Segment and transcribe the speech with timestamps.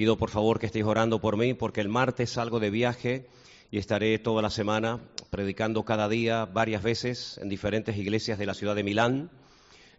[0.00, 3.26] Pido por favor que estéis orando por mí porque el martes salgo de viaje
[3.70, 8.54] y estaré toda la semana predicando cada día varias veces en diferentes iglesias de la
[8.54, 9.30] ciudad de Milán.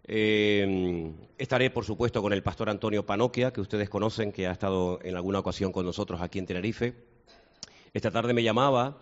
[0.08, 4.98] Eh, estaré, por supuesto, con el pastor Antonio Panoquia, que ustedes conocen, que ha estado
[5.04, 6.94] en alguna ocasión con nosotros aquí en Tenerife.
[7.94, 8.98] Esta tarde me llamaba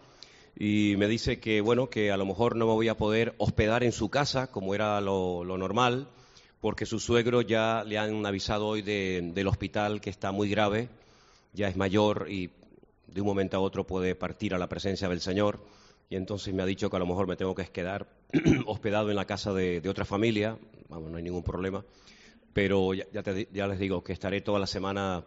[0.54, 3.84] y me dice que, bueno, que a lo mejor no me voy a poder hospedar
[3.84, 6.10] en su casa, como era lo, normal,
[6.60, 10.88] porque su suegro ya le han avisado hoy del hospital que está muy grave,
[11.52, 12.50] ya es mayor y
[13.06, 15.64] de un momento a otro puede partir a la presencia del Señor.
[16.10, 18.08] Y entonces me ha dicho que a lo mejor me tengo que quedar
[18.66, 21.84] hospedado en la casa de, otra familia, vamos, no hay ningún problema,
[22.52, 23.06] pero ya,
[23.52, 25.24] ya, les digo que estaré toda la semana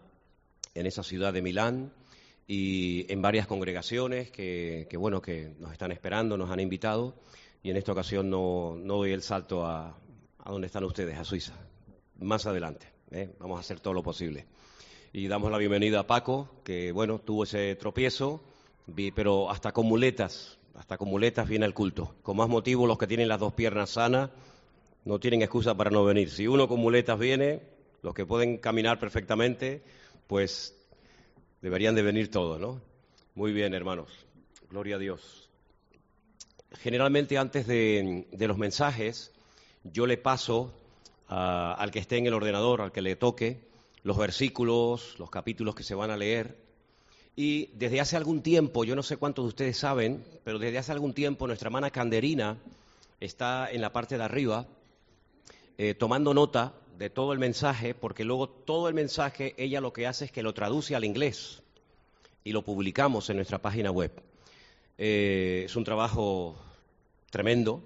[0.76, 1.94] en esa ciudad de Milán
[2.48, 7.16] y en varias congregaciones que, bueno, que nos están esperando, nos han invitado.
[7.63, 9.98] Y en esta ocasión no, no doy el salto a,
[10.44, 11.54] a donde están ustedes, a Suiza,
[12.20, 13.34] más adelante, ¿eh?
[13.40, 14.46] vamos a hacer todo lo posible
[15.14, 18.44] y damos la bienvenida a Paco, que bueno, tuvo ese tropiezo,
[19.14, 22.16] pero hasta con muletas, hasta con muletas viene el culto.
[22.24, 24.32] Con más motivo, los que tienen las dos piernas sanas
[25.05, 26.32] no tienen excusa para no venir.
[26.32, 27.62] Si uno con muletas viene,
[28.02, 29.84] los que pueden caminar perfectamente,
[30.26, 30.76] pues
[31.62, 32.82] deberían de venir todos, ¿no?
[33.35, 34.10] Muy bien, hermanos.
[34.72, 35.48] Gloria a Dios.
[36.80, 39.32] Generalmente antes de, los mensajes,
[39.84, 40.73] yo le paso
[41.27, 43.59] al que esté en el ordenador, al que le toque,
[44.03, 46.57] los versículos, los capítulos que se van a leer.
[47.35, 50.91] Y desde hace algún tiempo, yo no sé cuántos de ustedes saben, pero desde hace
[50.91, 52.57] algún tiempo nuestra hermana Canderina
[53.20, 54.67] está en la parte de arriba
[55.77, 60.05] eh, tomando nota de todo el mensaje, porque luego todo el mensaje ella lo que
[60.05, 61.63] hace es que lo traduce al inglés
[62.43, 64.11] y lo publicamos en nuestra página web.
[64.97, 66.56] Eh, es un trabajo
[67.31, 67.81] tremendo,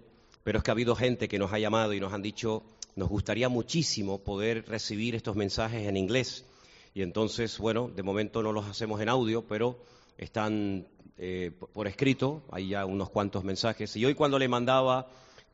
[0.47, 2.63] pero es que ha habido gente que nos ha llamado y nos han dicho,
[2.95, 6.45] nos gustaría muchísimo poder recibir estos mensajes en inglés.
[6.93, 9.77] Y entonces, bueno, de momento no los hacemos en audio, pero
[10.17, 10.87] están
[11.17, 13.93] eh, por escrito, hay ya unos cuantos mensajes.
[13.97, 15.09] Y hoy cuando le mandaba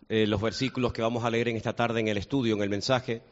[0.09, 2.69] eh, los versículos que vamos a leer en esta tarde en el estudio, en el
[2.69, 3.23] mensaje,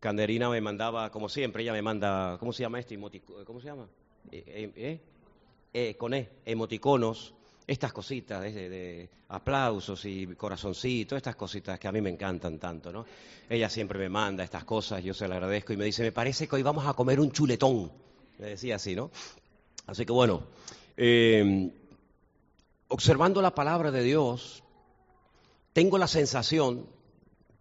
[0.00, 2.96] Canderina me mandaba, como siempre, ella me manda, ¿cómo se llama esto?
[3.44, 3.86] ¿Cómo se llama?
[4.32, 7.35] Eh, con E, emoticonos
[7.66, 13.04] estas cositas de, aplausos y corazoncitos, estas cositas que a mí me encantan tanto, ¿no?
[13.48, 16.46] Ella siempre me manda estas cosas, yo se las agradezco y me dice, me parece
[16.46, 17.90] que hoy vamos a comer un chuletón.
[18.38, 19.10] Me decía así, ¿no?
[19.86, 20.44] Así que bueno,
[20.96, 21.72] eh,
[22.88, 24.62] observando la palabra de Dios,
[25.72, 26.86] tengo la sensación,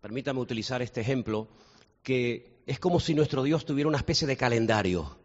[0.01, 1.47] permítame utilizar este ejemplo,
[2.03, 5.17] que es como si nuestro Dios tuviera una especie de calendario.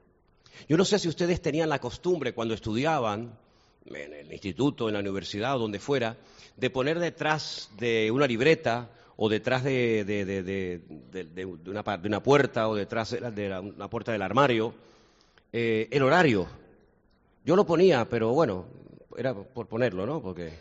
[0.69, 3.39] Yo no sé si ustedes tenían la costumbre cuando estudiaban,
[3.95, 6.17] en el instituto, en la universidad o donde fuera,
[6.57, 10.81] de poner detrás de una libreta o detrás de,
[12.05, 14.75] una, puerta o detrás de una puerta del armario
[15.53, 16.47] eh, el horario.
[17.45, 18.67] Yo lo ponía, pero bueno,
[19.17, 20.23] era por ponerlo, ¿no?
[20.23, 20.53] Porque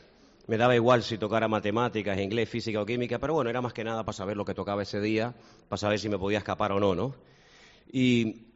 [0.48, 3.84] me daba igual si tocara matemáticas, inglés, física o química, pero bueno, era más que
[3.84, 5.36] nada para saber lo que tocaba ese día,
[5.68, 7.14] para saber si me podía escapar o no, ¿no?
[7.92, 8.49] Y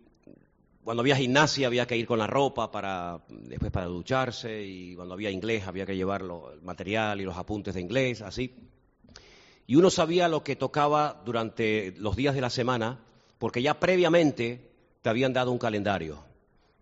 [0.84, 5.14] cuando había gimnasia había que ir con la ropa para después para ducharse y cuando
[5.14, 8.54] había inglés había que llevar el material y los apuntes de inglés, así.
[9.66, 13.00] Y uno sabía lo que tocaba durante los días de la semana
[13.40, 16.24] porque ya previamente te habían dado un calendario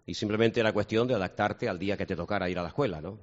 [0.06, 3.02] y simplemente era cuestión de adaptarte al día que te tocara ir a la escuela,
[3.02, 3.20] ¿no?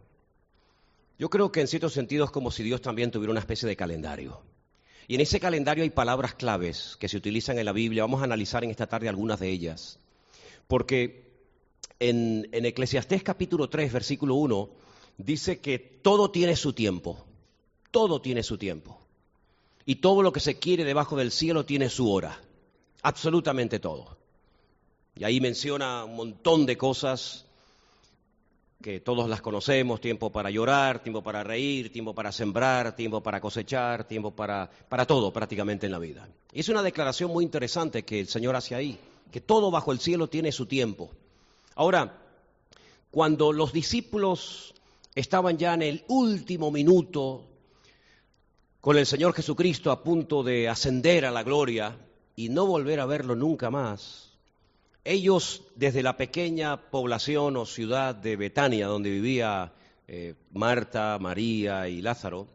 [1.18, 3.74] Yo creo que en ciertos sentidos es como si Dios también tuviera una especie de
[3.74, 4.40] calendario.
[5.08, 8.04] Y en ese calendario hay palabras claves que se utilizan en la Biblia.
[8.04, 9.98] Vamos a analizar en esta tarde algunas de ellas.
[10.68, 11.28] Porque
[11.98, 14.68] en, Eclesiastés capítulo 3, versículo 1,
[15.16, 17.24] dice que todo tiene su tiempo,
[17.90, 19.00] todo tiene su tiempo.
[19.86, 22.38] Y todo lo que se quiere debajo del cielo tiene su hora,
[23.02, 24.18] absolutamente todo.
[25.16, 27.46] Y ahí menciona un montón de cosas
[28.82, 33.40] que todos las conocemos, tiempo para llorar, tiempo para reír, tiempo para sembrar, tiempo para
[33.40, 36.28] cosechar, tiempo para, para todo prácticamente en la vida.
[36.52, 39.00] Y es una declaración muy interesante que el Señor hace ahí
[39.30, 41.10] que todo bajo el cielo tiene su tiempo.
[41.74, 42.22] Ahora,
[43.10, 44.74] cuando los discípulos
[45.14, 47.44] estaban ya en el último minuto
[48.80, 51.96] con el Señor Jesucristo a punto de ascender a la gloria
[52.36, 54.28] y no volver a verlo nunca más,
[55.04, 59.72] ellos desde la pequeña población o ciudad de Betania, donde vivía
[60.06, 62.46] eh, Marta, María y Lázaro,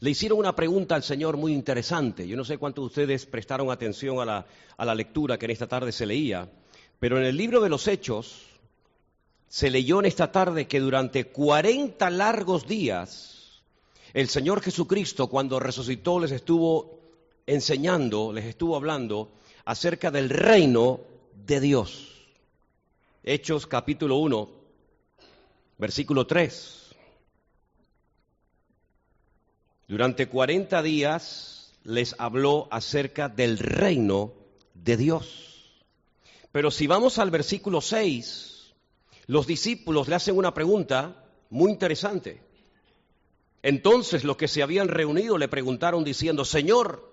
[0.00, 2.26] le hicieron una pregunta al Señor muy interesante.
[2.26, 5.50] Yo no sé cuántos de ustedes prestaron atención a la, a la lectura que en
[5.50, 6.50] esta tarde se leía,
[6.98, 8.46] pero en el libro de los Hechos
[9.48, 13.62] se leyó en esta tarde que durante 40 largos días
[14.14, 16.98] el Señor Jesucristo cuando resucitó les estuvo
[17.46, 19.32] enseñando, les estuvo hablando
[19.66, 21.00] acerca del reino
[21.46, 22.06] de Dios.
[23.22, 24.50] Hechos capítulo 1,
[25.78, 26.79] versículo 3.
[29.90, 34.32] Durante 40 días les habló acerca del reino
[34.72, 35.82] de Dios.
[36.52, 38.72] Pero si vamos al versículo 6,
[39.26, 42.40] los discípulos le hacen una pregunta muy interesante.
[43.64, 47.12] Entonces los que se habían reunido le preguntaron diciendo, Señor,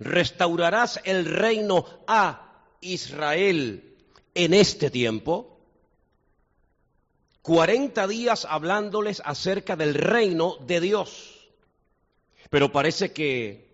[0.00, 3.94] ¿restaurarás el reino a Israel
[4.34, 5.56] en este tiempo?
[7.42, 11.41] Cuarenta días hablándoles acerca del reino de Dios.
[12.52, 13.64] Pero parece que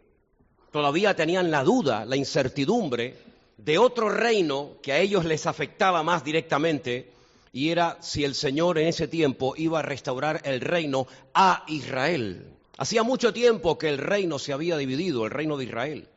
[0.70, 3.16] todavía tenían la duda, la incertidumbre
[3.56, 7.10] de otro reino que a ellos les afectaba más directamente,
[7.52, 12.54] y era si el Señor en ese tiempo iba a restaurar el reino a Israel.
[12.76, 16.08] Hacía mucho tiempo que el reino se había dividido, el reino de Israel.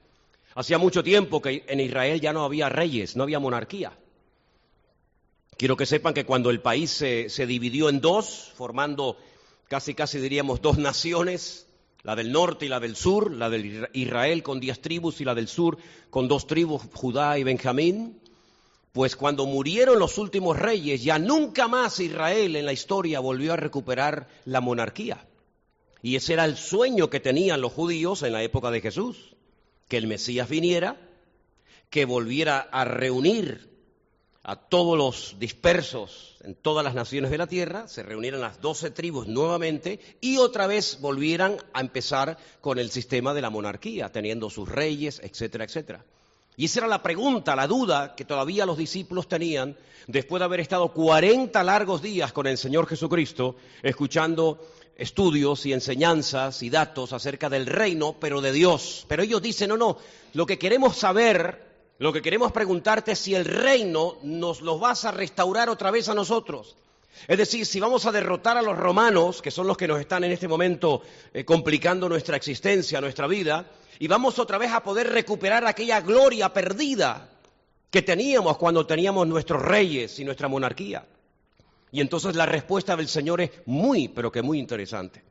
[0.53, 3.91] Hacía mucho tiempo que en Israel ya no había reyes, no había monarquía.
[5.57, 9.17] Quiero que sepan que cuando el país se, se dividió en dos, formando
[9.67, 11.65] casi casi diríamos dos naciones,
[12.03, 15.35] la del norte y la del sur, la de Israel con diez tribus y la
[15.35, 15.77] del sur
[16.09, 18.19] con dos tribus, Judá y Benjamín.
[18.91, 23.57] Pues cuando murieron los últimos reyes, ya nunca más Israel en la historia volvió a
[23.57, 25.25] recuperar la monarquía.
[26.01, 29.35] Y ese era el sueño que tenían los judíos en la época de Jesús,
[29.87, 30.97] que el Mesías viniera,
[31.89, 33.70] que volviera a reunir
[34.43, 38.89] a todos los dispersos en todas las naciones de la tierra, se reunieran las doce
[38.89, 44.49] tribus nuevamente y otra vez volvieran a empezar con el sistema de la monarquía, teniendo
[44.49, 46.03] sus reyes, etcétera, etcétera.
[46.57, 49.77] Y esa era la pregunta, la duda que todavía los discípulos tenían
[50.07, 54.59] después de haber estado 40 largos días con el Señor Jesucristo, escuchando
[54.97, 59.05] estudios y enseñanzas y datos acerca del reino, pero de Dios.
[59.07, 59.97] Pero ellos dicen, no, no,
[60.33, 61.70] lo que queremos saber
[62.01, 66.09] lo que queremos preguntarte es si el reino nos lo vas a restaurar otra vez
[66.09, 66.75] a nosotros.
[67.27, 70.23] Es decir, si vamos a derrotar a los romanos, que son los que nos están
[70.23, 73.67] en este momento eh, complicando nuestra existencia, nuestra vida,
[73.99, 77.29] y vamos otra vez a poder recuperar aquella gloria perdida
[77.91, 81.05] que teníamos cuando teníamos nuestros reyes y nuestra monarquía.
[81.91, 85.21] Y entonces la respuesta del Señor es muy, pero que muy interesante.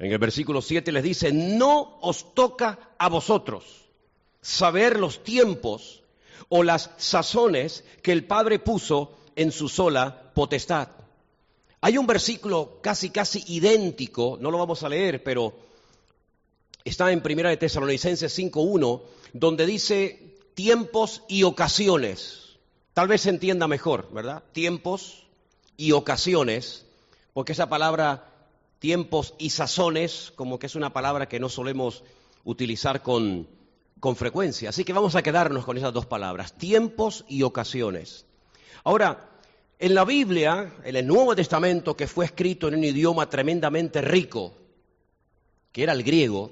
[0.00, 3.81] En el versículo 7 les dice, no os toca a vosotros
[4.42, 6.02] saber los tiempos
[6.48, 10.88] o las sazones que el Padre puso en su sola potestad.
[11.80, 15.54] Hay un versículo casi, casi idéntico, no lo vamos a leer, pero
[16.84, 19.02] está en Primera de Tesalonicenses 5.1,
[19.32, 22.58] donde dice tiempos y ocasiones.
[22.92, 24.42] Tal vez se entienda mejor, ¿verdad?
[24.52, 25.24] Tiempos
[25.76, 26.84] y ocasiones,
[27.32, 28.28] porque esa palabra
[28.78, 32.02] tiempos y sazones, como que es una palabra que no solemos
[32.44, 33.48] utilizar con,
[34.02, 34.70] con frecuencia.
[34.70, 38.26] Así que vamos a quedarnos con esas dos palabras, tiempos y ocasiones.
[38.82, 39.30] Ahora,
[39.78, 44.54] en la Biblia, en el Nuevo Testamento, que fue escrito en un idioma tremendamente rico,
[45.70, 46.50] que era el griego,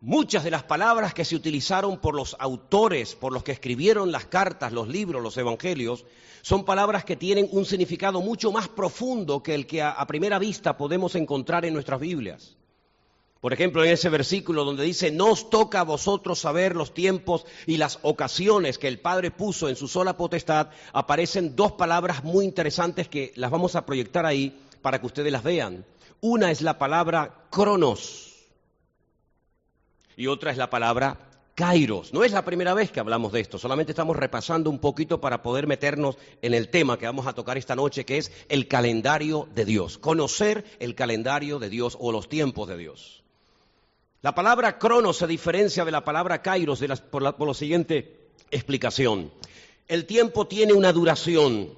[0.00, 4.24] muchas de las palabras que se utilizaron por los autores, por los que escribieron las
[4.24, 6.06] cartas, los libros, los evangelios,
[6.40, 10.78] son palabras que tienen un significado mucho más profundo que el que a, primera vista
[10.78, 12.56] podemos encontrar en nuestras Biblias.
[13.40, 17.44] Por ejemplo, en ese versículo donde dice, no os toca a vosotros saber los tiempos
[17.66, 22.44] y las ocasiones que el Padre puso en su sola potestad, aparecen dos palabras muy
[22.44, 25.84] interesantes que las vamos a proyectar ahí para que ustedes las vean.
[26.20, 28.32] Una es la palabra cronos
[30.16, 31.18] y otra es la palabra
[31.54, 32.14] kairos.
[32.14, 35.42] No es la primera vez que hablamos de esto, solamente estamos repasando un poquito para
[35.42, 39.46] poder meternos en el tema que vamos a tocar esta noche, que es el calendario
[39.54, 43.25] de Dios, conocer el calendario de Dios o los tiempos de Dios.
[44.26, 49.30] La palabra cronos se diferencia de la palabra kairos por, la, por la siguiente explicación.
[49.86, 51.72] El tiempo tiene una duración,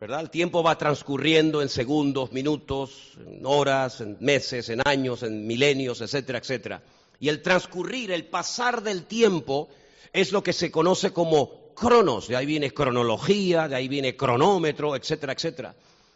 [0.00, 0.22] ¿verdad?
[0.22, 6.00] El tiempo va transcurriendo en segundos, minutos, en horas, en meses, en años, en milenios,
[6.00, 6.82] etcétera, etcétera.
[7.20, 9.68] Y el transcurrir, el pasar del tiempo,
[10.14, 12.26] es lo que se conoce como cronos.
[12.26, 15.74] De ahí viene cronología, de ahí viene cronómetro, etcétera, etcétera.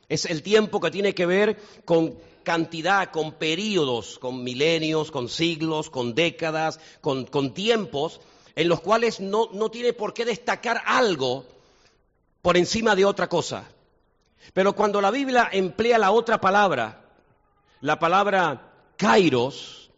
[0.09, 2.14] Es el tiempo que tiene que ver con
[2.47, 8.21] cantidad, con periodos, con milenios, con siglos, con décadas, con, tiempos
[8.55, 11.45] en los cuales no, no tiene por qué destacar algo
[12.43, 13.69] por encima de otra cosa.
[14.55, 17.11] Pero cuando la Biblia emplea la otra palabra,
[17.81, 19.91] la palabra kairos,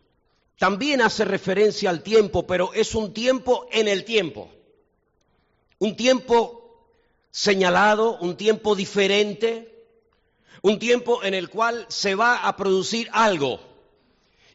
[0.59, 4.51] también hace referencia al tiempo, pero es un tiempo en el tiempo.
[5.79, 6.87] Un tiempo
[7.31, 9.78] señalado, un tiempo diferente,
[10.63, 13.61] un tiempo en el cual se va a producir algo.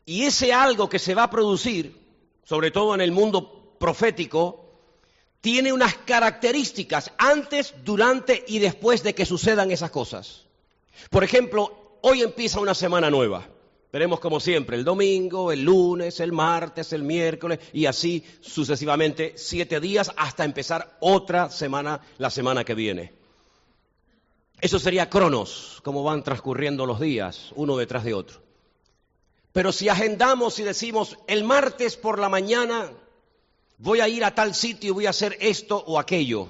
[0.06, 1.98] Y ese algo que se va a producir,
[2.44, 4.64] sobre todo en el mundo profético,
[5.42, 10.46] tiene unas características antes, durante y después de que sucedan esas cosas.
[11.10, 13.48] Por ejemplo, hoy empieza una semana nueva.
[13.92, 19.80] Veremos como siempre, el domingo, el lunes, el martes, el miércoles y así sucesivamente, siete
[19.80, 23.23] días hasta empezar otra semana, la semana que viene.
[24.64, 28.42] Eso sería cronos, como van transcurriendo los días, uno detrás de otro.
[29.52, 32.90] Pero si agendamos y decimos, el martes por la mañana
[33.78, 36.48] voy a ir a tal sitio y voy a hacer esto o aquello,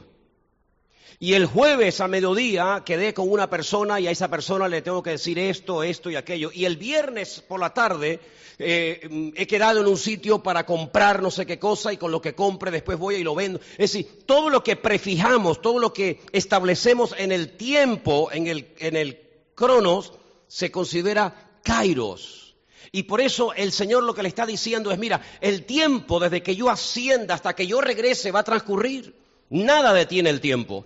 [1.19, 5.03] y el jueves a mediodía quedé con una persona y a esa persona le tengo
[5.03, 6.51] que decir esto, esto y aquello.
[6.53, 8.19] Y el viernes por la tarde
[8.59, 12.21] eh, he quedado en un sitio para comprar no sé qué cosa y con lo
[12.21, 13.59] que compre después voy y lo vendo.
[13.71, 18.67] Es decir, todo lo que prefijamos, todo lo que establecemos en el tiempo, en el,
[18.79, 19.19] en el
[19.55, 20.13] cronos,
[20.47, 22.55] se considera kairos.
[22.91, 26.43] Y por eso el Señor lo que le está diciendo es, mira, el tiempo desde
[26.43, 29.15] que yo ascienda hasta que yo regrese va a transcurrir.
[29.49, 30.85] Nada detiene el tiempo.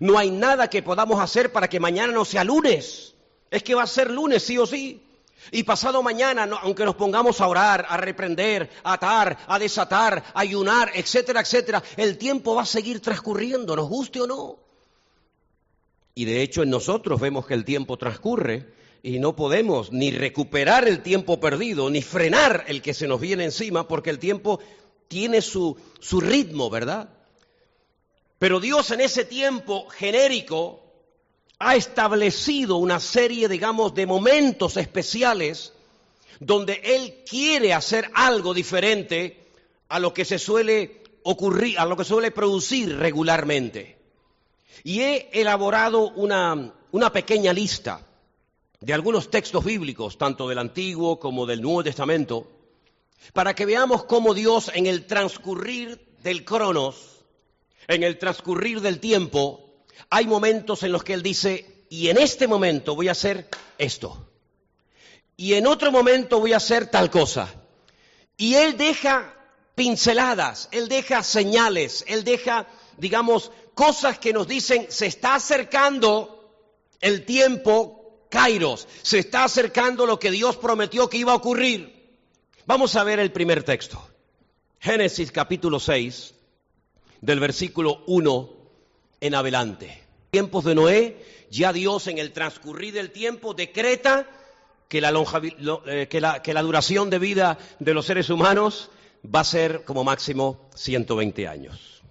[0.00, 3.14] No hay nada que podamos hacer para que mañana no sea lunes.
[3.50, 5.02] Es que va a ser lunes sí o sí.
[5.50, 10.40] Y pasado mañana, aunque nos pongamos a orar, a reprender, a atar, a desatar, a
[10.40, 14.58] ayunar, etcétera, etcétera, el tiempo va a seguir transcurriendo, nos guste o no.
[16.14, 20.88] Y de hecho en nosotros vemos que el tiempo transcurre y no podemos ni recuperar
[20.88, 24.58] el tiempo perdido, ni frenar el que se nos viene encima, porque el tiempo
[25.06, 27.08] tiene su, su ritmo, ¿verdad?
[28.38, 30.80] Pero Dios en ese tiempo genérico
[31.58, 35.72] ha establecido una serie, digamos, de momentos especiales
[36.38, 39.48] donde Él quiere hacer algo diferente
[39.88, 43.98] a lo que se suele ocurrir, a lo que suele producir regularmente.
[44.84, 48.06] Y he elaborado una, una pequeña lista
[48.80, 52.46] de algunos textos bíblicos, tanto del Antiguo como del Nuevo Testamento,
[53.32, 57.17] para que veamos cómo Dios en el transcurrir del cronos
[57.88, 59.64] en el transcurrir del tiempo,
[60.10, 64.28] hay momentos en los que Él dice, y en este momento voy a hacer esto,
[65.36, 67.54] y en otro momento voy a hacer tal cosa.
[68.36, 69.34] Y Él deja
[69.74, 72.66] pinceladas, Él deja señales, Él deja,
[72.98, 76.38] digamos, cosas que nos dicen, se está acercando
[77.00, 82.18] el tiempo, Kairos, se está acercando lo que Dios prometió que iba a ocurrir.
[82.66, 84.04] Vamos a ver el primer texto.
[84.80, 86.34] Génesis capítulo 6,
[87.20, 88.50] del versículo 1
[89.20, 90.02] en adelante.
[90.30, 94.26] Tiempos de Noé, ya Dios en el transcurrir del tiempo decreta
[94.88, 95.12] que la,
[95.86, 98.90] eh, que, la, que la, duración de vida de los seres humanos
[99.24, 102.02] va a ser como máximo 120 años.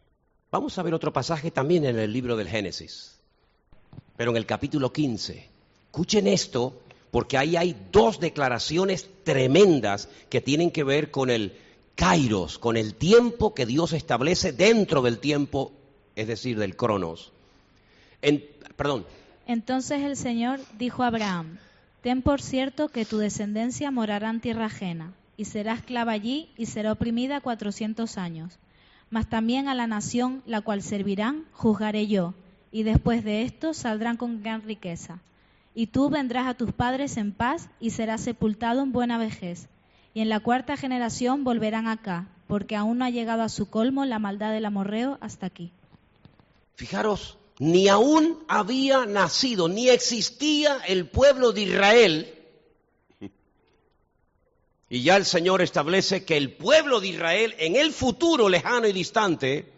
[0.51, 3.17] Vamos a ver otro pasaje también en el libro del Génesis,
[4.15, 5.49] pero en el capítulo 15.
[5.85, 11.57] Escuchen esto, porque ahí hay dos declaraciones tremendas que tienen que ver con el
[11.97, 15.73] kairos, con el tiempo que Dios establece dentro del tiempo,
[16.15, 17.33] es decir, del cronos.
[18.75, 19.05] perdón.
[19.47, 21.57] Entonces el Señor dijo a Abraham,
[22.01, 26.67] ten por cierto que tu descendencia morará en tierra ajena, y será esclava allí y
[26.67, 28.59] será oprimida cuatrocientos años.
[29.09, 32.35] Mas también a la nación la cual servirán juzgaré yo,
[32.71, 35.19] y después de esto saldrán con gran riqueza.
[35.73, 39.67] Y tú vendrás a tus padres en paz y serás sepultado en buena vejez
[40.17, 44.03] y en la cuarta generación volverán acá, porque aún no ha llegado a su colmo
[44.03, 45.71] la maldad del amorreo hasta aquí.
[46.73, 52.33] Fijaros, ni aún había nacido, ni existía el pueblo de Israel.
[54.89, 58.93] Y ya el Señor establece que el pueblo de Israel en el futuro lejano y
[58.93, 59.71] distante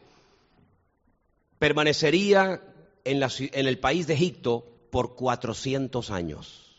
[1.58, 2.62] permanecería
[3.04, 6.78] en, en el país de Egipto por 400 años.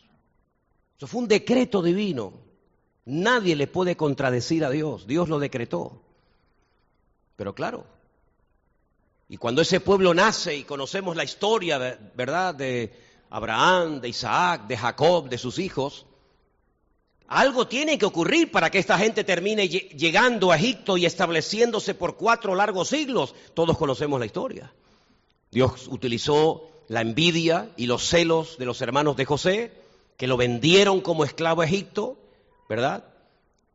[0.97, 2.49] Eso fue un decreto divino.
[3.05, 6.01] Nadie le puede contradecir a Dios, Dios lo decretó.
[7.35, 7.85] Pero claro,
[9.31, 12.93] y cuando ese pueblo nace y conocemos la historia, ¿verdad?, de
[13.29, 16.05] Abraham, de Isaac, de Jacob, de sus hijos,
[17.29, 22.17] algo tiene que ocurrir para que esta gente termine llegando a Egipto y estableciéndose por
[22.17, 23.33] cuatro largos siglos.
[23.53, 24.73] Todos conocemos la historia.
[25.49, 29.71] Dios utilizó la envidia y los celos de los hermanos de José,
[30.17, 32.17] que lo vendieron como esclavo a Egipto,
[32.71, 33.03] ¿verdad?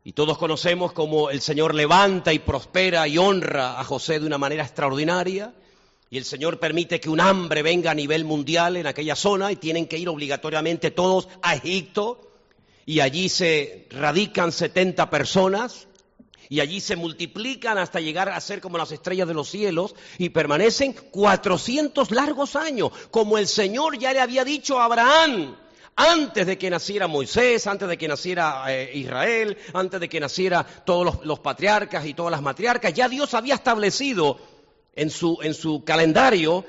[0.05, 4.38] Y todos conocemos cómo el Señor levanta y prospera y honra a José de una
[4.38, 5.53] manera extraordinaria.
[6.09, 9.57] Y el Señor permite que un hambre venga a nivel mundial en aquella zona y
[9.57, 12.31] tienen que ir obligatoriamente todos a Egipto.
[12.87, 15.88] Y allí se radican 70 personas
[16.49, 20.31] y allí se multiplican hasta llegar a ser como las estrellas de los cielos y
[20.31, 25.55] permanecen 400 largos años, como el Señor ya le había dicho a Abraham
[25.97, 30.62] antes de que naciera Moisés, antes de que naciera eh, Israel, antes de que naciera
[30.62, 34.38] todos los, patriarcas y todas las matriarcas, ya Dios había establecido
[34.95, 36.67] en su, en su calendario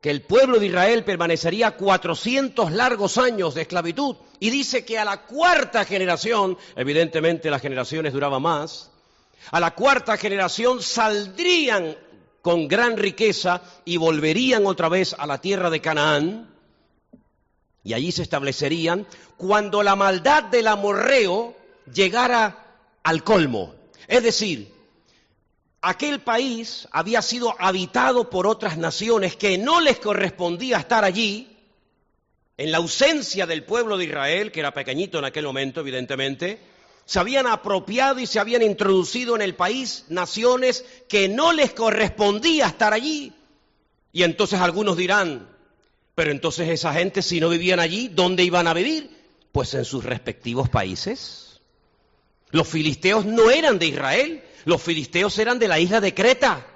[0.00, 4.16] que el pueblo de Israel permanecería 400 largos años de esclavitud.
[4.38, 8.92] Y dice que a la cuarta generación, evidentemente las generaciones duraban más,
[9.50, 11.96] a la cuarta generación saldrían
[12.40, 16.53] con gran riqueza y volverían otra vez a la tierra de Canaán
[17.84, 21.54] y allí se establecerían cuando la maldad del amorreo
[21.92, 23.74] llegara al colmo.
[24.08, 24.72] Es decir,
[25.82, 31.50] aquel país había sido habitado por otras naciones que no les correspondía estar allí,
[32.56, 36.60] en la ausencia del pueblo de Israel, que era pequeñito en aquel momento, evidentemente,
[37.04, 42.66] se habían apropiado y se habían introducido en el país naciones que no les correspondía
[42.66, 43.32] estar allí.
[44.12, 45.53] Y entonces algunos dirán,
[46.14, 49.10] pero entonces esa gente si no vivían allí, ¿dónde iban a vivir?
[49.52, 51.60] Pues en sus respectivos países.
[52.50, 56.66] Los filisteos no eran de Israel, los filisteos eran de la isla de Creta.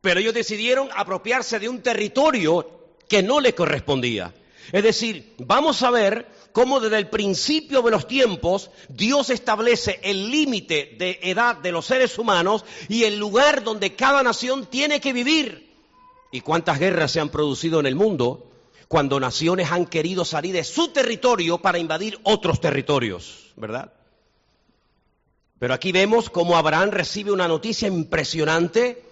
[0.00, 4.34] Pero ellos decidieron apropiarse de un territorio que no les correspondía.
[4.72, 10.30] Es decir, vamos a ver cómo desde el principio de los tiempos Dios establece el
[10.30, 15.12] límite de edad de los seres humanos y el lugar donde cada nación tiene que
[15.12, 15.71] vivir.
[16.32, 18.50] ¿Y cuántas guerras se han producido en el mundo
[18.88, 23.52] cuando naciones han querido salir de su territorio para invadir otros territorios?
[23.54, 23.92] ¿Verdad?
[25.58, 29.04] Pero aquí vemos cómo Abraham recibe una noticia impresionante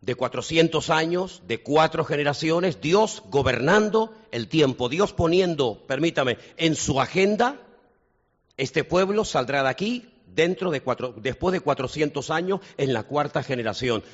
[0.00, 7.00] de 400 años, de cuatro generaciones, Dios gobernando el tiempo, Dios poniendo, permítame, en su
[7.00, 7.60] agenda,
[8.56, 13.42] este pueblo saldrá de aquí dentro de cuatro, después de 400 años en la cuarta
[13.42, 14.04] generación.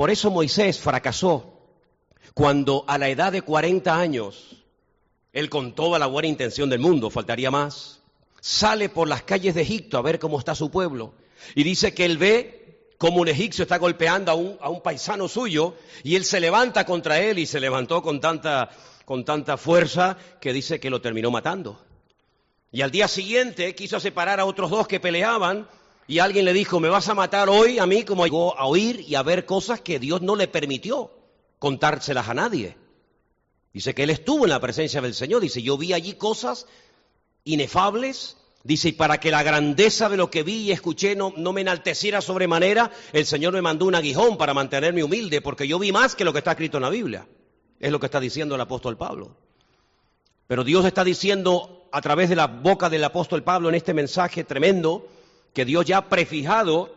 [0.00, 1.60] Por eso Moisés fracasó
[2.32, 4.64] cuando a la edad de 40 años,
[5.30, 8.00] él con toda la buena intención del mundo, faltaría más,
[8.40, 11.12] sale por las calles de Egipto a ver cómo está su pueblo
[11.54, 15.28] y dice que él ve como un egipcio está golpeando a un, a un, paisano
[15.28, 18.70] suyo y él se levanta contra él y se levantó con tanta,
[19.04, 21.78] con tanta fuerza que dice que lo terminó matando.
[22.72, 25.68] Y al día siguiente quiso separar a otros dos que peleaban
[26.10, 29.04] y alguien le dijo, me vas a matar hoy a mí como llegó a oír
[29.06, 31.12] y a ver cosas que Dios no le permitió
[31.60, 32.76] contárselas a nadie.
[33.72, 36.66] Dice que él estuvo en la presencia del Señor, dice, yo vi allí cosas
[37.44, 41.54] inefables Dice, y para que la grandeza de lo que vi y escuché no, no,
[41.54, 45.92] me enalteciera sobremanera, el Señor me mandó un aguijón para mantenerme humilde, porque yo vi
[45.92, 47.26] más que lo que está escrito en la Biblia.
[47.78, 49.34] Es lo que está diciendo el apóstol Pablo.
[50.46, 54.44] Pero Dios está diciendo a través de la boca del apóstol Pablo en este mensaje
[54.44, 55.08] tremendo,
[55.52, 56.94] que Dios ya ha prefijado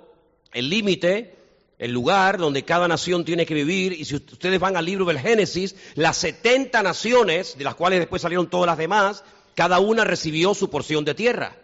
[0.54, 1.36] el límite,
[1.80, 3.94] el lugar donde cada nación tiene que vivir.
[3.94, 8.22] Y si ustedes van al libro del Génesis, las 70 naciones, de las cuales después
[8.22, 9.24] salieron todas las demás,
[9.56, 11.58] cada una recibió su porción de tierra.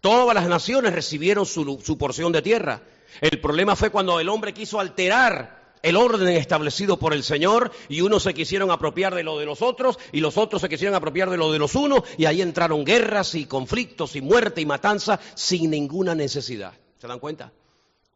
[0.00, 2.82] Todas las naciones recibieron su, porción de tierra.
[3.20, 8.00] El problema fue cuando el hombre quiso alterar el orden establecido por el Señor y
[8.00, 11.28] unos se quisieron apropiar de lo de los otros y los otros se quisieron apropiar
[11.28, 15.18] de lo de los unos y ahí entraron guerras y conflictos y muerte y matanza
[15.34, 16.72] sin ninguna necesidad.
[16.98, 17.52] ¿Se dan cuenta?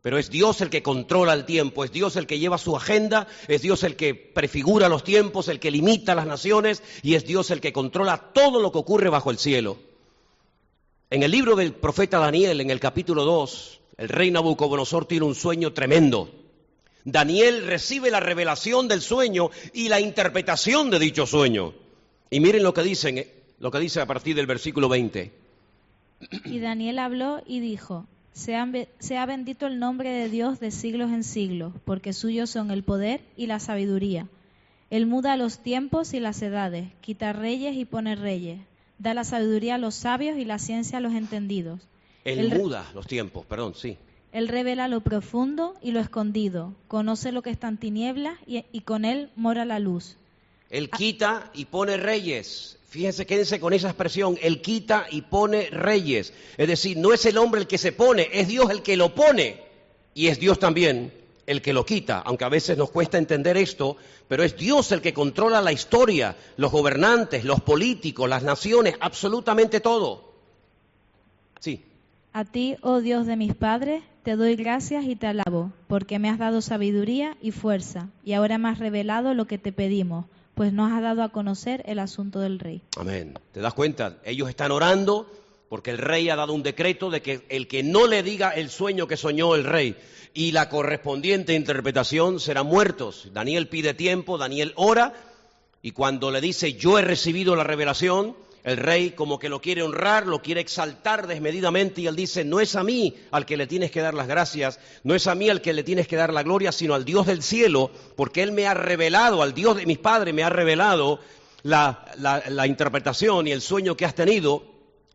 [0.00, 3.26] Pero es Dios el que controla el tiempo, es Dios el que lleva su agenda,
[3.48, 7.50] es Dios el que prefigura los tiempos, el que limita las naciones y es Dios
[7.50, 9.78] el que controla todo lo que ocurre bajo el cielo.
[11.10, 15.34] En el libro del profeta Daniel, en el capítulo 2, el rey Nabucodonosor tiene un
[15.34, 16.30] sueño tremendo.
[17.06, 21.72] Daniel recibe la revelación del sueño y la interpretación de dicho sueño.
[22.30, 23.24] Y miren lo que dicen,
[23.60, 25.32] lo que dice a partir del versículo 20.
[26.46, 31.72] Y Daniel habló y dijo: sea, bendito el nombre de Dios de siglos en siglos,
[31.84, 34.26] porque suyos son el poder y la sabiduría.
[34.90, 38.58] Él muda los tiempos y las edades, quita reyes y pone reyes,
[38.98, 41.80] da la sabiduría a los sabios y la ciencia a los entendidos.
[42.24, 43.96] Él, muda los tiempos, perdón, sí.
[44.36, 48.82] Él revela lo profundo y lo escondido, conoce lo que está en tinieblas y, y
[48.82, 50.18] con él mora la luz.
[50.68, 56.34] Él quita y pone reyes, Fíjense, quédense con esa expresión, Él quita y pone reyes.
[56.58, 59.14] Es decir, no es el hombre el que se pone, es Dios el que lo
[59.14, 59.62] pone.
[60.12, 61.12] Y es Dios también
[61.46, 63.96] el que lo quita, aunque a veces nos cuesta entender esto,
[64.28, 69.80] pero es Dios el que controla la historia, los gobernantes, los políticos, las naciones, absolutamente
[69.80, 70.32] todo.
[71.60, 71.82] Sí.
[72.36, 76.28] A ti, oh Dios de mis padres, te doy gracias y te alabo, porque me
[76.28, 80.72] has dado sabiduría y fuerza, y ahora me has revelado lo que te pedimos pues
[80.74, 82.82] nos ha dado a conocer el asunto del rey.
[82.98, 83.38] Amén.
[83.52, 84.18] ¿Te das cuenta?
[84.24, 85.30] Ellos están orando
[85.70, 88.68] porque el rey ha dado un decreto de que el que no le diga el
[88.68, 89.96] sueño que soñó el rey
[90.34, 93.30] y la correspondiente interpretación serán muertos.
[93.32, 95.14] Daniel pide tiempo, Daniel ora
[95.80, 99.84] y cuando le dice yo he recibido la revelación, El rey como que lo quiere
[99.84, 103.68] honrar, lo quiere exaltar desmedidamente y él dice, no es a mí al que le
[103.68, 106.32] tienes que dar las gracias, no es a mí al que le tienes que dar
[106.32, 109.86] la gloria, sino al Dios del cielo, porque él me ha revelado, al Dios de
[109.86, 111.20] mis padres me ha revelado
[111.62, 114.64] la, la interpretación y el sueño que has tenido.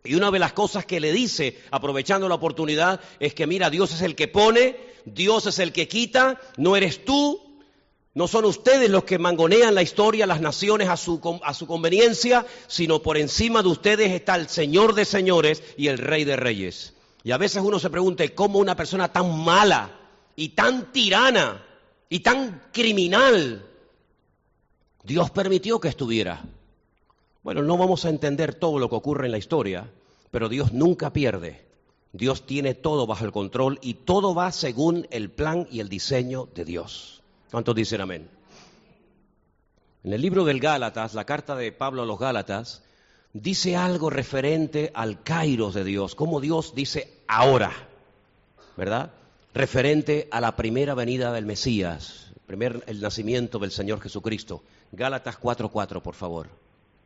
[0.05, 3.93] Y una de las cosas que le dice, aprovechando la oportunidad, es que mira, Dios
[3.93, 7.50] es el que pone, Dios es el que quita, no eres tú,
[8.13, 12.45] no son ustedes los que mangonean la historia, las naciones a su, a su, conveniencia,
[12.67, 16.93] sino por encima de ustedes está el Señor de señores y el Rey de reyes.
[17.23, 19.91] Y a veces uno se pregunta, ¿cómo una persona tan mala
[20.35, 21.63] y tan tirana
[22.09, 23.65] y tan criminal
[25.03, 26.43] Dios permitió que estuviera?
[27.43, 29.89] Bueno, no vamos a entender todo lo que ocurre en la historia,
[30.31, 31.65] pero Dios nunca pierde.
[32.11, 36.49] Dios tiene todo bajo el control y todo va según el plan y el diseño
[36.53, 37.20] de Dios.
[37.51, 38.29] ¿Cuántos dicen amén?
[40.05, 42.81] En el libro del Gálatas, la carta de Pablo a los Gálatas,
[43.33, 47.73] dice algo referente al Kairos de Dios, como Dios dice ahora,
[48.77, 49.11] ¿verdad?
[49.53, 54.63] Referente a la primera venida del Mesías, primer, el nacimiento del Señor Jesucristo.
[54.93, 56.47] Gálatas 4:4, por favor.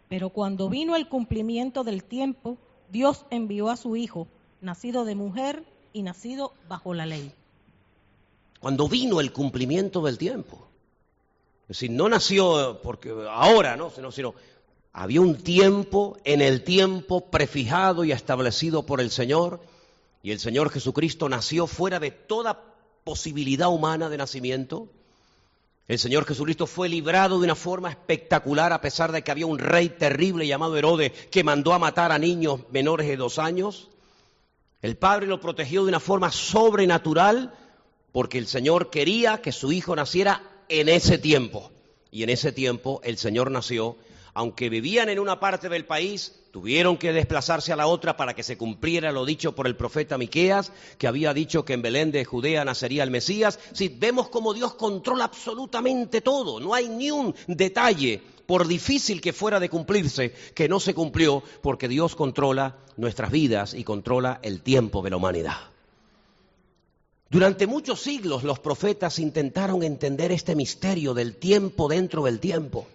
[0.10, 2.60] Pero cuando vino el cumplimiento del tiempo,
[2.92, 4.28] Dios envió a su Hijo,
[4.62, 7.34] nacido de mujer y nacido bajo la ley
[8.66, 10.68] cuando vino el cumplimiento del tiempo.
[11.66, 13.92] Es decir, no nació porque ahora, ¿no?
[13.92, 14.34] Sino, sino
[14.92, 19.62] había un tiempo, en el tiempo prefijado y establecido por el Señor,
[20.24, 22.60] y el Señor Jesucristo nació fuera de toda
[23.04, 24.90] posibilidad humana de nacimiento.
[25.88, 29.60] El Señor Jesucristo fue librado de una forma espectacular a pesar de que había un
[29.60, 33.92] rey terrible llamado Herodes que mandó a matar a niños menores de dos años.
[34.82, 37.54] El Padre lo protegió de una forma sobrenatural
[38.16, 41.70] porque el Señor quería que su hijo naciera en ese tiempo.
[42.12, 43.98] Y en ese tiempo el Señor nació.
[44.34, 48.42] Aunque vivían en una parte del país, tuvieron que desplazarse a la otra para que
[48.42, 52.24] se cumpliera lo dicho por el profeta Miqueas, que había dicho que en Belén de
[52.24, 53.60] Judea nacería el Mesías.
[53.74, 59.34] Si vemos cómo Dios controla absolutamente todo, no hay ni un detalle, por difícil que
[59.34, 64.62] fuera de cumplirse, que no se cumplió, porque Dios controla nuestras vidas y controla el
[64.62, 65.75] tiempo de la humanidad.
[67.30, 72.88] Durante muchos siglos los profetas intentaron entender este misterio del tiempo dentro del tiempo.